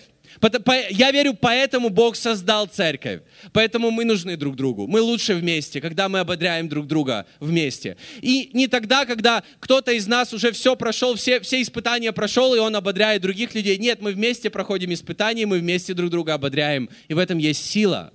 Я 0.90 1.12
верю, 1.12 1.36
поэтому 1.40 1.90
Бог 1.90 2.16
создал 2.16 2.66
церковь. 2.66 3.22
Поэтому 3.52 3.92
мы 3.92 4.04
нужны 4.04 4.36
друг 4.36 4.56
другу. 4.56 4.88
Мы 4.88 5.00
лучше 5.00 5.36
вместе, 5.36 5.80
когда 5.80 6.10
мы 6.10 6.22
ободряем 6.22 6.68
друг 6.68 6.88
друга 6.88 7.28
вместе. 7.40 7.98
И 8.20 8.50
не 8.54 8.66
тогда, 8.66 9.06
когда 9.06 9.44
кто-то 9.60 9.92
из 9.92 10.08
нас 10.08 10.34
уже 10.34 10.52
все 10.54 10.76
прошел, 10.76 11.14
все, 11.14 11.40
все 11.40 11.62
испытания 11.62 12.12
прошел, 12.14 12.56
и 12.56 12.58
он 12.58 12.76
ободряет 12.76 13.22
других 13.22 13.54
людей. 13.54 13.78
Нет, 13.78 14.02
мы 14.02 14.12
вместе 14.12 14.50
проходим 14.50 14.92
испытания, 14.92 15.46
мы 15.46 15.60
вместе 15.60 15.94
друг 15.94 16.10
друга 16.10 16.34
ободряем. 16.34 16.90
И 17.10 17.14
в 17.14 17.20
этом 17.20 17.38
есть 17.38 17.64
сила. 17.64 18.12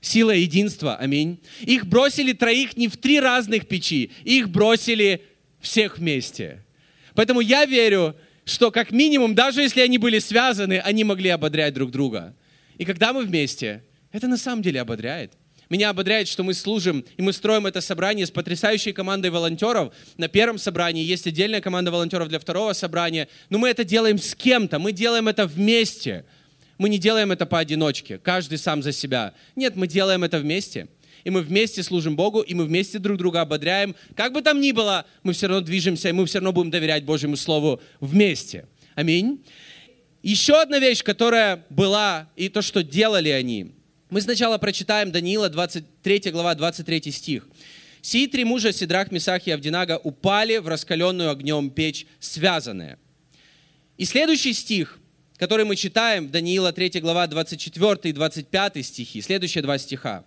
Сила 0.00 0.30
единства, 0.30 0.96
аминь. 0.96 1.40
Их 1.60 1.86
бросили 1.86 2.32
троих 2.32 2.76
не 2.76 2.88
в 2.88 2.96
три 2.96 3.20
разных 3.20 3.68
печи, 3.68 4.10
их 4.24 4.48
бросили 4.48 5.22
всех 5.60 5.98
вместе. 5.98 6.64
Поэтому 7.14 7.40
я 7.40 7.66
верю, 7.66 8.16
что 8.46 8.70
как 8.70 8.92
минимум, 8.92 9.34
даже 9.34 9.60
если 9.60 9.82
они 9.82 9.98
были 9.98 10.18
связаны, 10.18 10.80
они 10.80 11.04
могли 11.04 11.28
ободрять 11.28 11.74
друг 11.74 11.90
друга. 11.90 12.34
И 12.78 12.86
когда 12.86 13.12
мы 13.12 13.24
вместе, 13.24 13.84
это 14.10 14.26
на 14.26 14.38
самом 14.38 14.62
деле 14.62 14.80
ободряет. 14.80 15.32
Меня 15.68 15.90
ободряет, 15.90 16.26
что 16.28 16.42
мы 16.42 16.54
служим, 16.54 17.04
и 17.16 17.22
мы 17.22 17.32
строим 17.32 17.66
это 17.66 17.80
собрание 17.80 18.26
с 18.26 18.30
потрясающей 18.30 18.92
командой 18.92 19.30
волонтеров. 19.30 19.94
На 20.16 20.28
первом 20.28 20.58
собрании 20.58 21.04
есть 21.04 21.26
отдельная 21.26 21.60
команда 21.60 21.92
волонтеров 21.92 22.28
для 22.28 22.40
второго 22.40 22.72
собрания. 22.72 23.28
Но 23.50 23.58
мы 23.58 23.68
это 23.68 23.84
делаем 23.84 24.18
с 24.18 24.34
кем-то, 24.34 24.78
мы 24.78 24.92
делаем 24.92 25.28
это 25.28 25.46
вместе– 25.46 26.24
мы 26.80 26.88
не 26.88 26.96
делаем 26.96 27.30
это 27.30 27.44
поодиночке, 27.44 28.16
каждый 28.16 28.56
сам 28.56 28.82
за 28.82 28.92
себя. 28.92 29.34
Нет, 29.54 29.76
мы 29.76 29.86
делаем 29.86 30.24
это 30.24 30.38
вместе. 30.38 30.88
И 31.24 31.28
мы 31.28 31.42
вместе 31.42 31.82
служим 31.82 32.16
Богу, 32.16 32.40
и 32.40 32.54
мы 32.54 32.64
вместе 32.64 32.98
друг 32.98 33.18
друга 33.18 33.42
ободряем. 33.42 33.94
Как 34.16 34.32
бы 34.32 34.40
там 34.40 34.62
ни 34.62 34.72
было, 34.72 35.04
мы 35.22 35.34
все 35.34 35.48
равно 35.48 35.60
движемся, 35.60 36.08
и 36.08 36.12
мы 36.12 36.24
все 36.24 36.38
равно 36.38 36.52
будем 36.52 36.70
доверять 36.70 37.04
Божьему 37.04 37.36
Слову 37.36 37.82
вместе. 38.00 38.66
Аминь. 38.94 39.44
Еще 40.22 40.58
одна 40.58 40.78
вещь, 40.78 41.02
которая 41.02 41.66
была, 41.68 42.30
и 42.34 42.48
то, 42.48 42.62
что 42.62 42.82
делали 42.82 43.28
они. 43.28 43.72
Мы 44.08 44.22
сначала 44.22 44.56
прочитаем 44.56 45.12
Даниила, 45.12 45.50
23 45.50 46.30
глава, 46.30 46.54
23 46.54 47.12
стих. 47.12 47.46
«Сии 48.00 48.26
три 48.26 48.44
мужа, 48.44 48.72
Сидрах, 48.72 49.12
Месах 49.12 49.46
и 49.46 49.50
Авдинага, 49.50 49.98
упали 50.02 50.56
в 50.56 50.66
раскаленную 50.66 51.28
огнем 51.28 51.68
печь, 51.68 52.06
связанные». 52.20 52.96
И 53.98 54.06
следующий 54.06 54.54
стих 54.54 54.99
который 55.40 55.64
мы 55.64 55.74
читаем, 55.74 56.30
Даниила 56.30 56.70
3 56.70 57.00
глава 57.00 57.26
24 57.26 57.96
и 58.02 58.12
25 58.12 58.84
стихи, 58.84 59.22
следующие 59.22 59.62
два 59.62 59.78
стиха. 59.78 60.22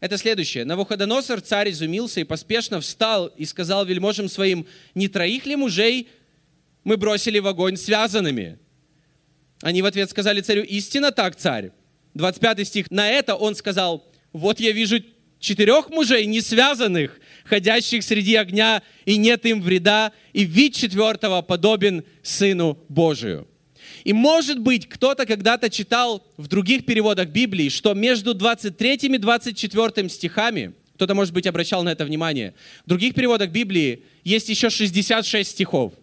Это 0.00 0.16
следующее. 0.16 0.64
Навуходоносор, 0.64 1.42
царь, 1.42 1.70
изумился 1.70 2.20
и 2.20 2.24
поспешно 2.24 2.80
встал 2.80 3.26
и 3.26 3.44
сказал 3.44 3.84
вельможам 3.84 4.26
своим, 4.26 4.66
не 4.94 5.08
троих 5.08 5.44
ли 5.44 5.54
мужей 5.54 6.08
мы 6.82 6.96
бросили 6.96 7.40
в 7.40 7.46
огонь 7.46 7.76
связанными? 7.76 8.58
Они 9.60 9.82
в 9.82 9.86
ответ 9.86 10.08
сказали 10.08 10.40
царю, 10.40 10.62
истинно 10.62 11.12
так, 11.12 11.36
царь. 11.36 11.72
25 12.14 12.66
стих. 12.66 12.90
На 12.90 13.10
это 13.10 13.34
он 13.34 13.56
сказал, 13.56 14.10
вот 14.32 14.60
я 14.60 14.72
вижу 14.72 14.96
четырех 15.40 15.90
мужей, 15.90 16.24
не 16.24 16.40
связанных, 16.40 17.20
ходящих 17.44 18.02
среди 18.02 18.36
огня, 18.36 18.82
и 19.04 19.18
нет 19.18 19.44
им 19.44 19.60
вреда, 19.60 20.12
и 20.32 20.44
вид 20.44 20.74
четвертого 20.74 21.42
подобен 21.42 22.02
Сыну 22.22 22.78
Божию. 22.88 23.46
И 24.04 24.12
может 24.12 24.60
быть, 24.60 24.86
кто-то 24.86 25.24
когда-то 25.24 25.70
читал 25.70 26.22
в 26.36 26.46
других 26.46 26.84
переводах 26.84 27.28
Библии, 27.30 27.70
что 27.70 27.94
между 27.94 28.34
23 28.34 28.94
и 28.94 29.18
24 29.18 30.08
стихами, 30.10 30.74
кто-то, 30.94 31.14
может 31.14 31.32
быть, 31.32 31.46
обращал 31.46 31.82
на 31.82 31.88
это 31.88 32.04
внимание, 32.04 32.54
в 32.84 32.88
других 32.90 33.14
переводах 33.14 33.50
Библии 33.50 34.02
есть 34.22 34.50
еще 34.50 34.68
66 34.68 35.50
стихов, 35.50 35.94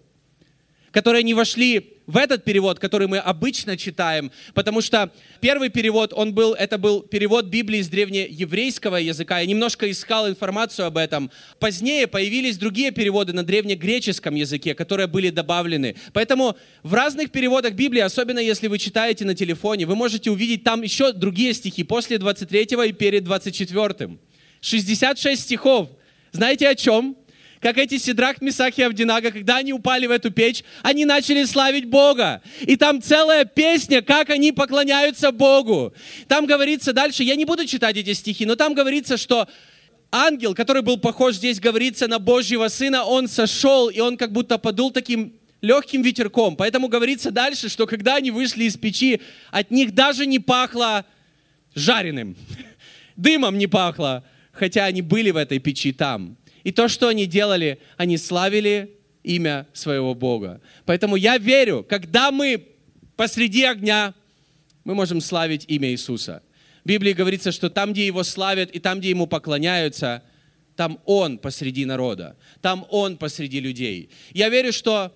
которые 0.90 1.24
не 1.24 1.36
вошли 1.36 1.98
в 2.12 2.18
этот 2.18 2.44
перевод, 2.44 2.78
который 2.78 3.08
мы 3.08 3.20
обычно 3.20 3.78
читаем, 3.78 4.32
потому 4.54 4.82
что 4.82 5.12
первый 5.40 5.70
перевод, 5.70 6.12
он 6.14 6.34
был, 6.34 6.54
это 6.54 6.78
был 6.78 7.02
перевод 7.02 7.46
Библии 7.46 7.82
с 7.82 7.88
древнееврейского 7.88 8.98
языка. 8.98 9.40
Я 9.40 9.46
немножко 9.46 9.90
искал 9.90 10.28
информацию 10.28 10.86
об 10.86 10.98
этом. 10.98 11.32
Позднее 11.60 12.08
появились 12.08 12.58
другие 12.58 12.92
переводы 12.92 13.32
на 13.32 13.44
древнегреческом 13.44 14.36
языке, 14.36 14.76
которые 14.76 15.08
были 15.08 15.30
добавлены. 15.30 15.96
Поэтому 16.12 16.58
в 16.84 16.94
разных 16.94 17.32
переводах 17.32 17.74
Библии, 17.74 18.02
особенно 18.02 18.40
если 18.40 18.68
вы 18.68 18.78
читаете 18.78 19.24
на 19.24 19.34
телефоне, 19.34 19.86
вы 19.86 19.96
можете 19.96 20.32
увидеть 20.32 20.66
там 20.66 20.82
еще 20.82 21.14
другие 21.14 21.54
стихи 21.54 21.84
после 21.84 22.18
23 22.18 22.68
и 22.88 22.92
перед 22.92 23.24
24. 23.24 24.18
66 24.60 25.42
стихов. 25.42 25.90
Знаете 26.34 26.68
о 26.68 26.76
чем? 26.76 27.16
Как 27.62 27.78
эти 27.78 27.98
Сидрах, 27.98 28.42
Месах 28.42 28.78
и 28.80 28.82
Авдинага, 28.82 29.32
когда 29.32 29.58
они 29.58 29.72
упали 29.72 30.08
в 30.08 30.12
эту 30.12 30.32
печь, 30.32 30.64
они 30.82 31.06
начали 31.06 31.44
славить 31.46 31.86
Бога. 31.86 32.42
И 32.62 32.76
там 32.76 33.02
целая 33.02 33.46
песня, 33.46 34.02
как 34.02 34.32
они 34.32 34.52
поклоняются 34.52 35.32
Богу. 35.32 35.94
Там 36.28 36.48
говорится 36.48 36.92
дальше, 36.92 37.24
я 37.24 37.36
не 37.36 37.46
буду 37.46 37.68
читать 37.68 37.96
эти 37.98 38.14
стихи, 38.14 38.46
но 38.48 38.56
там 38.56 38.74
говорится, 38.74 39.16
что 39.16 39.48
ангел, 40.12 40.56
который 40.56 40.82
был 40.82 40.98
похож, 40.98 41.36
здесь 41.36 41.60
говорится, 41.60 42.08
на 42.08 42.18
Божьего 42.18 42.68
Сына, 42.68 43.04
он 43.04 43.28
сошел, 43.28 43.90
и 43.90 44.00
он 44.00 44.18
как 44.18 44.32
будто 44.32 44.58
подул 44.58 44.90
таким 44.90 45.34
легким 45.62 46.02
ветерком. 46.02 46.56
Поэтому 46.56 46.88
говорится 46.88 47.30
дальше, 47.30 47.70
что 47.70 47.86
когда 47.86 48.16
они 48.16 48.32
вышли 48.32 48.64
из 48.64 48.76
печи, 48.76 49.22
от 49.52 49.70
них 49.70 49.94
даже 49.94 50.26
не 50.26 50.40
пахло 50.40 51.06
жареным, 51.76 52.36
дымом 53.16 53.60
не 53.60 53.68
пахло, 53.68 54.24
хотя 54.52 54.86
они 54.86 55.04
были 55.04 55.30
в 55.30 55.38
этой 55.38 55.60
печи 55.60 55.94
там. 55.94 56.38
И 56.64 56.72
то, 56.72 56.88
что 56.88 57.08
они 57.08 57.26
делали, 57.26 57.80
они 57.98 58.18
славили 58.18 58.98
имя 59.24 59.68
своего 59.74 60.14
Бога. 60.14 60.62
Поэтому 60.86 61.16
я 61.16 61.38
верю, 61.38 61.86
когда 61.88 62.32
мы 62.32 62.68
посреди 63.16 63.64
огня, 63.64 64.14
мы 64.84 64.96
можем 64.96 65.22
славить 65.22 65.66
имя 65.68 65.90
Иисуса. 65.90 66.42
В 66.84 66.88
Библии 66.88 67.14
говорится, 67.14 67.52
что 67.52 67.70
там, 67.70 67.94
где 67.94 68.06
Его 68.06 68.24
славят 68.24 68.72
и 68.72 68.80
там, 68.80 69.00
где 69.00 69.10
Ему 69.10 69.28
поклоняются, 69.28 70.24
там 70.76 71.00
Он 71.06 71.38
посреди 71.38 71.86
народа, 71.86 72.36
там 72.62 72.88
Он 72.90 73.18
посреди 73.18 73.60
людей. 73.60 74.10
Я 74.32 74.50
верю, 74.50 74.74
что 74.74 75.16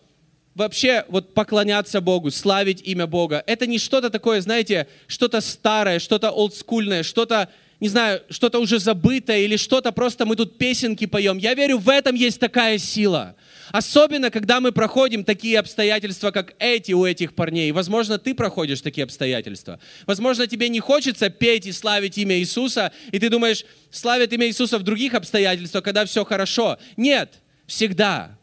вообще 0.53 1.05
вот 1.07 1.33
поклоняться 1.33 2.01
Богу, 2.01 2.29
славить 2.29 2.81
имя 2.83 3.07
Бога, 3.07 3.43
это 3.47 3.65
не 3.65 3.79
что-то 3.79 4.09
такое, 4.09 4.41
знаете, 4.41 4.87
что-то 5.07 5.41
старое, 5.41 5.99
что-то 5.99 6.29
олдскульное, 6.29 7.01
что-то 7.01 7.49
не 7.85 7.89
знаю, 7.89 8.23
что-то 8.31 8.57
уже 8.57 8.79
забытое 8.79 9.41
или 9.41 9.57
что-то 9.57 9.91
просто 9.91 10.25
мы 10.25 10.35
тут 10.35 10.57
песенки 10.57 11.05
поем. 11.05 11.37
Я 11.37 11.53
верю, 11.53 11.77
в 11.77 11.87
этом 11.87 12.15
есть 12.15 12.39
такая 12.39 12.79
сила. 12.79 13.35
Особенно, 13.71 14.31
когда 14.31 14.59
мы 14.59 14.71
проходим 14.71 15.23
такие 15.23 15.59
обстоятельства, 15.59 16.31
как 16.31 16.55
эти 16.57 16.93
у 16.93 17.05
этих 17.05 17.35
парней. 17.35 17.71
Возможно, 17.71 18.17
ты 18.17 18.33
проходишь 18.33 18.81
такие 18.81 19.03
обстоятельства. 19.03 19.79
Возможно, 20.07 20.47
тебе 20.47 20.67
не 20.69 20.79
хочется 20.79 21.29
петь 21.29 21.67
и 21.67 21.71
славить 21.71 22.17
имя 22.17 22.39
Иисуса, 22.39 22.91
и 23.11 23.19
ты 23.19 23.29
думаешь, 23.29 23.63
славят 23.91 24.33
имя 24.33 24.47
Иисуса 24.47 24.79
в 24.79 24.83
других 24.83 25.13
обстоятельствах, 25.13 25.83
когда 25.83 26.05
все 26.05 26.25
хорошо. 26.25 26.79
Нет, 26.97 27.33
всегда. 27.67 28.35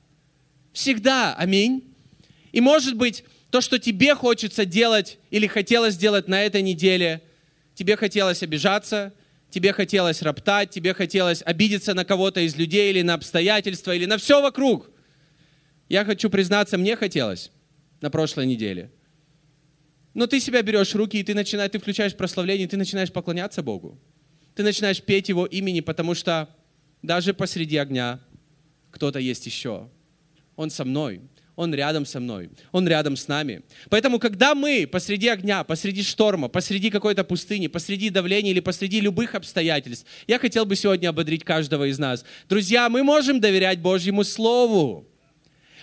Всегда. 0.73 1.35
Аминь. 1.35 1.83
И 2.53 2.61
может 2.61 2.95
быть, 2.95 3.25
то, 3.51 3.61
что 3.61 3.81
тебе 3.81 4.15
хочется 4.15 4.65
делать 4.65 5.19
или 5.33 5.49
хотелось 5.49 5.95
сделать 5.95 6.29
на 6.29 6.45
этой 6.45 6.63
неделе, 6.63 7.23
тебе 7.75 7.97
хотелось 7.97 8.45
обижаться, 8.45 9.13
тебе 9.53 9.73
хотелось 9.73 10.23
роптать, 10.23 10.71
тебе 10.71 10.95
хотелось 10.95 11.43
обидеться 11.45 11.95
на 11.95 12.05
кого-то 12.05 12.41
из 12.41 12.57
людей 12.57 12.91
или 12.91 13.03
на 13.03 13.15
обстоятельства, 13.15 13.95
или 13.95 14.07
на 14.07 14.17
все 14.17 14.41
вокруг. 14.41 14.91
Я 15.89 16.05
хочу 16.05 16.31
признаться, 16.31 16.79
мне 16.79 16.97
хотелось 16.97 17.53
на 18.01 18.11
прошлой 18.11 18.47
неделе. 18.47 18.91
Но 20.15 20.27
ты 20.27 20.41
себя 20.41 20.63
берешь 20.63 20.93
в 20.93 20.97
руки, 20.97 21.19
и 21.21 21.23
ты 21.23 21.35
начинаешь, 21.35 21.71
ты 21.71 21.79
включаешь 21.79 22.17
прославление, 22.17 22.67
и 22.67 22.69
ты 22.69 22.77
начинаешь 22.77 23.13
поклоняться 23.13 23.63
Богу. 23.63 24.01
Ты 24.55 24.63
начинаешь 24.63 25.03
петь 25.03 25.29
Его 25.29 25.45
имени, 25.45 25.81
потому 25.81 26.15
что 26.15 26.49
даже 27.03 27.35
посреди 27.35 27.77
огня 27.77 28.21
кто-то 28.91 29.19
есть 29.19 29.45
еще. 29.47 29.91
Он 30.57 30.71
со 30.71 30.85
мной. 30.85 31.21
Он 31.63 31.75
рядом 31.75 32.05
со 32.05 32.21
мной, 32.21 32.51
Он 32.73 32.87
рядом 32.87 33.17
с 33.17 33.29
нами. 33.29 33.63
Поэтому, 33.89 34.19
когда 34.19 34.55
мы 34.55 34.87
посреди 34.91 35.29
огня, 35.29 35.65
посреди 35.65 36.03
шторма, 36.03 36.49
посреди 36.49 36.91
какой-то 36.91 37.25
пустыни, 37.25 37.69
посреди 37.69 38.11
давления 38.11 38.51
или 38.51 38.61
посреди 38.61 39.01
любых 39.01 39.35
обстоятельств, 39.35 40.07
я 40.27 40.39
хотел 40.39 40.67
бы 40.67 40.77
сегодня 40.77 41.09
ободрить 41.09 41.45
каждого 41.45 41.89
из 41.89 41.99
нас. 41.99 42.25
Друзья, 42.49 42.89
мы 42.89 43.03
можем 43.03 43.41
доверять 43.41 43.79
Божьему 43.79 44.25
Слову. 44.25 45.07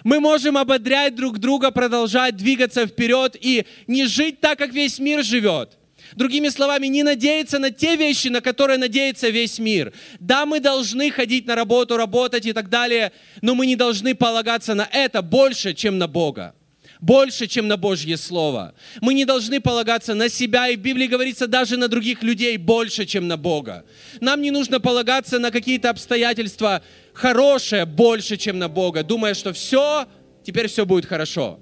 Мы 0.03 0.19
можем 0.19 0.57
ободрять 0.57 1.15
друг 1.15 1.39
друга, 1.39 1.71
продолжать 1.71 2.35
двигаться 2.35 2.85
вперед 2.85 3.35
и 3.39 3.65
не 3.87 4.05
жить 4.05 4.39
так, 4.39 4.57
как 4.59 4.73
весь 4.73 4.99
мир 4.99 5.23
живет. 5.23 5.78
Другими 6.15 6.49
словами, 6.49 6.87
не 6.87 7.03
надеяться 7.03 7.59
на 7.59 7.71
те 7.71 7.95
вещи, 7.95 8.27
на 8.27 8.41
которые 8.41 8.77
надеется 8.77 9.29
весь 9.29 9.59
мир. 9.59 9.93
Да, 10.19 10.45
мы 10.45 10.59
должны 10.59 11.11
ходить 11.11 11.47
на 11.47 11.55
работу, 11.55 11.97
работать 11.97 12.45
и 12.45 12.53
так 12.53 12.69
далее, 12.69 13.11
но 13.41 13.55
мы 13.55 13.65
не 13.65 13.75
должны 13.75 14.15
полагаться 14.15 14.73
на 14.73 14.87
это 14.91 15.21
больше, 15.21 15.73
чем 15.73 15.97
на 15.97 16.07
Бога 16.07 16.55
больше, 16.99 17.47
чем 17.47 17.67
на 17.67 17.77
Божье 17.77 18.17
Слово. 18.17 18.73
Мы 19.01 19.13
не 19.13 19.25
должны 19.25 19.61
полагаться 19.61 20.15
на 20.15 20.29
себя, 20.29 20.67
и 20.67 20.75
в 20.75 20.81
Библии 20.81 21.07
говорится 21.07 21.47
даже 21.47 21.77
на 21.77 21.87
других 21.87 22.23
людей 22.23 22.57
больше, 22.57 23.05
чем 23.05 23.27
на 23.27 23.37
Бога. 23.37 23.85
Нам 24.19 24.41
не 24.41 24.51
нужно 24.51 24.79
полагаться 24.79 25.39
на 25.39 25.51
какие-то 25.51 25.89
обстоятельства 25.89 26.83
хорошие 27.13 27.85
больше, 27.85 28.37
чем 28.37 28.59
на 28.59 28.67
Бога, 28.67 29.03
думая, 29.03 29.33
что 29.33 29.53
все, 29.53 30.07
теперь 30.43 30.67
все 30.67 30.85
будет 30.85 31.05
хорошо. 31.05 31.59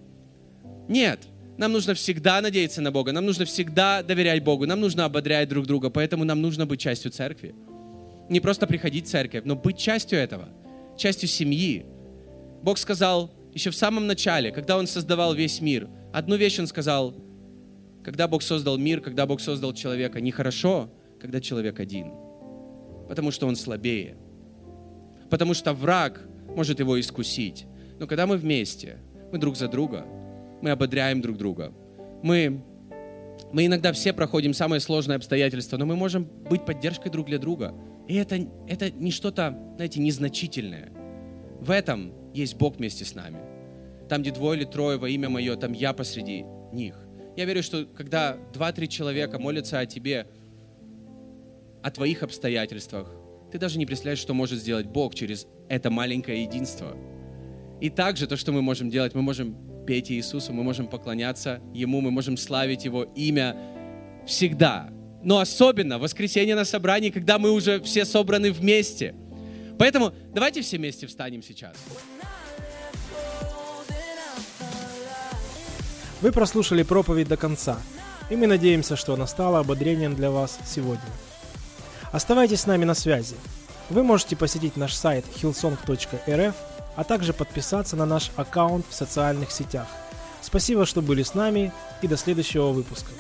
Нет. 0.88 1.19
Нам 1.58 1.72
нужно 1.72 1.96
всегда 1.96 2.39
надеяться 2.39 2.82
на 2.82 2.91
Бога, 2.91 3.12
нам 3.12 3.26
нужно 3.26 3.46
всегда 3.46 4.04
доверять 4.04 4.43
Богу, 4.43 4.67
нам 4.67 4.80
нужно 4.80 5.06
ободрять 5.06 5.50
друг 5.50 5.65
друга, 5.65 5.89
поэтому 5.89 6.24
нам 6.24 6.39
нужно 6.39 6.67
быть 6.67 6.80
частью 6.80 7.12
церкви. 7.12 7.56
Не 8.30 8.39
просто 8.39 8.67
приходить 8.67 9.08
в 9.08 9.10
церковь, 9.10 9.43
но 9.43 9.56
быть 9.56 9.78
частью 9.78 10.20
этого, 10.20 10.50
частью 10.98 11.28
семьи. 11.28 11.86
Бог 12.62 12.78
сказал 12.78 13.34
еще 13.54 13.72
в 13.72 13.76
самом 13.76 14.06
начале, 14.06 14.52
когда 14.52 14.78
Он 14.78 14.86
создавал 14.86 15.34
весь 15.34 15.60
мир, 15.60 15.89
одну 16.13 16.36
вещь 16.36 16.60
Он 16.60 16.67
сказал, 16.67 17.15
когда 18.04 18.28
Бог 18.28 18.43
создал 18.43 18.78
мир, 18.78 19.02
когда 19.02 19.26
Бог 19.26 19.41
создал 19.41 19.74
человека, 19.74 20.22
нехорошо, 20.22 20.91
когда 21.20 21.41
человек 21.41 21.80
один, 21.80 22.12
потому 23.10 23.32
что 23.32 23.48
он 23.48 23.56
слабее, 23.56 24.15
потому 25.32 25.56
что 25.56 25.74
враг 25.74 26.22
может 26.56 26.80
его 26.80 27.00
искусить. 27.00 27.65
Но 28.00 28.06
когда 28.06 28.28
мы 28.28 28.38
вместе, 28.38 28.98
мы 29.32 29.39
друг 29.39 29.58
за 29.58 29.67
друга– 29.67 30.06
мы 30.62 30.72
ободряем 30.72 31.22
друг 31.22 31.38
друга. 31.38 31.74
Мы, 32.24 32.63
мы 33.52 33.65
иногда 33.65 33.91
все 33.93 34.13
проходим 34.13 34.54
самые 34.54 34.80
сложные 34.80 35.17
обстоятельства, 35.17 35.78
но 35.78 35.86
мы 35.86 35.96
можем 35.96 36.26
быть 36.50 36.65
поддержкой 36.65 37.10
друг 37.10 37.28
для 37.28 37.38
друга. 37.38 37.74
И 38.08 38.15
это, 38.15 38.48
это 38.67 38.91
не 38.91 39.12
что-то, 39.12 39.58
знаете, 39.76 40.00
незначительное. 40.00 40.91
В 41.60 41.72
этом 41.72 42.13
есть 42.34 42.56
Бог 42.56 42.78
вместе 42.78 43.06
с 43.06 43.15
нами. 43.15 43.39
Там, 44.10 44.22
где 44.22 44.32
двое 44.32 44.60
или 44.60 44.65
трое 44.65 44.98
во 44.98 45.10
имя 45.10 45.30
Мое, 45.30 45.56
там 45.56 45.74
я 45.74 45.93
посреди 45.93 46.46
них. 46.72 46.98
Я 47.36 47.46
верю, 47.46 47.62
что 47.62 47.86
когда 47.86 48.38
два-три 48.54 48.88
человека 48.88 49.38
молятся 49.38 49.80
о 49.80 49.86
тебе, 49.86 50.28
о 51.84 51.91
твоих 51.91 52.24
обстоятельствах, 52.24 53.12
ты 53.52 53.60
даже 53.60 53.78
не 53.78 53.86
представляешь, 53.86 54.20
что 54.20 54.34
может 54.34 54.60
сделать 54.60 54.88
Бог 54.88 55.13
через 55.13 55.48
это 55.70 55.89
маленькое 55.89 56.43
единство. 56.43 56.96
И 57.80 57.89
также 57.89 58.28
то, 58.28 58.38
что 58.38 58.52
мы 58.52 58.62
можем 58.62 58.89
делать, 58.89 59.13
мы 59.13 59.22
можем 59.22 59.56
петь 59.88 60.12
Иисусу, 60.12 60.54
мы 60.54 60.63
можем 60.63 60.88
поклоняться 60.88 61.62
Ему, 61.73 62.02
мы 62.02 62.12
можем 62.12 62.38
славить 62.38 62.86
Его 62.86 63.04
имя 63.04 63.56
всегда. 64.28 64.89
Но 65.23 65.39
особенно 65.39 65.97
в 65.97 66.02
воскресенье 66.02 66.56
на 66.56 66.65
собрании, 66.65 67.10
когда 67.10 67.39
мы 67.39 67.52
уже 67.52 67.82
все 67.82 68.06
собраны 68.06 68.52
вместе. 68.52 69.15
Поэтому 69.80 70.13
давайте 70.34 70.62
все 70.62 70.78
вместе 70.78 71.08
встанем 71.08 71.41
сейчас. 71.41 71.76
Вы 76.21 76.32
прослушали 76.32 76.84
проповедь 76.84 77.28
до 77.28 77.38
конца, 77.38 77.80
и 78.30 78.36
мы 78.36 78.47
надеемся, 78.47 78.95
что 78.95 79.13
она 79.13 79.28
стала 79.28 79.60
ободрением 79.60 80.15
для 80.15 80.32
вас 80.32 80.60
сегодня. 80.65 81.10
Оставайтесь 82.12 82.62
с 82.62 82.67
нами 82.67 82.86
на 82.86 82.93
связи. 82.93 83.36
Вы 83.89 84.04
можете 84.04 84.36
посетить 84.36 84.76
наш 84.76 84.93
сайт 84.93 85.26
hillsong.rf 85.41 86.56
а 86.97 87.03
также 87.03 87.31
подписаться 87.31 87.95
на 87.95 88.05
наш 88.05 88.31
аккаунт 88.36 88.86
в 88.89 88.93
социальных 88.93 89.51
сетях. 89.51 89.88
Спасибо, 90.41 90.86
что 90.86 91.01
были 91.01 91.23
с 91.23 91.36
нами 91.36 91.71
и 92.01 92.07
до 92.07 92.17
следующего 92.17 92.71
выпуска. 92.71 93.12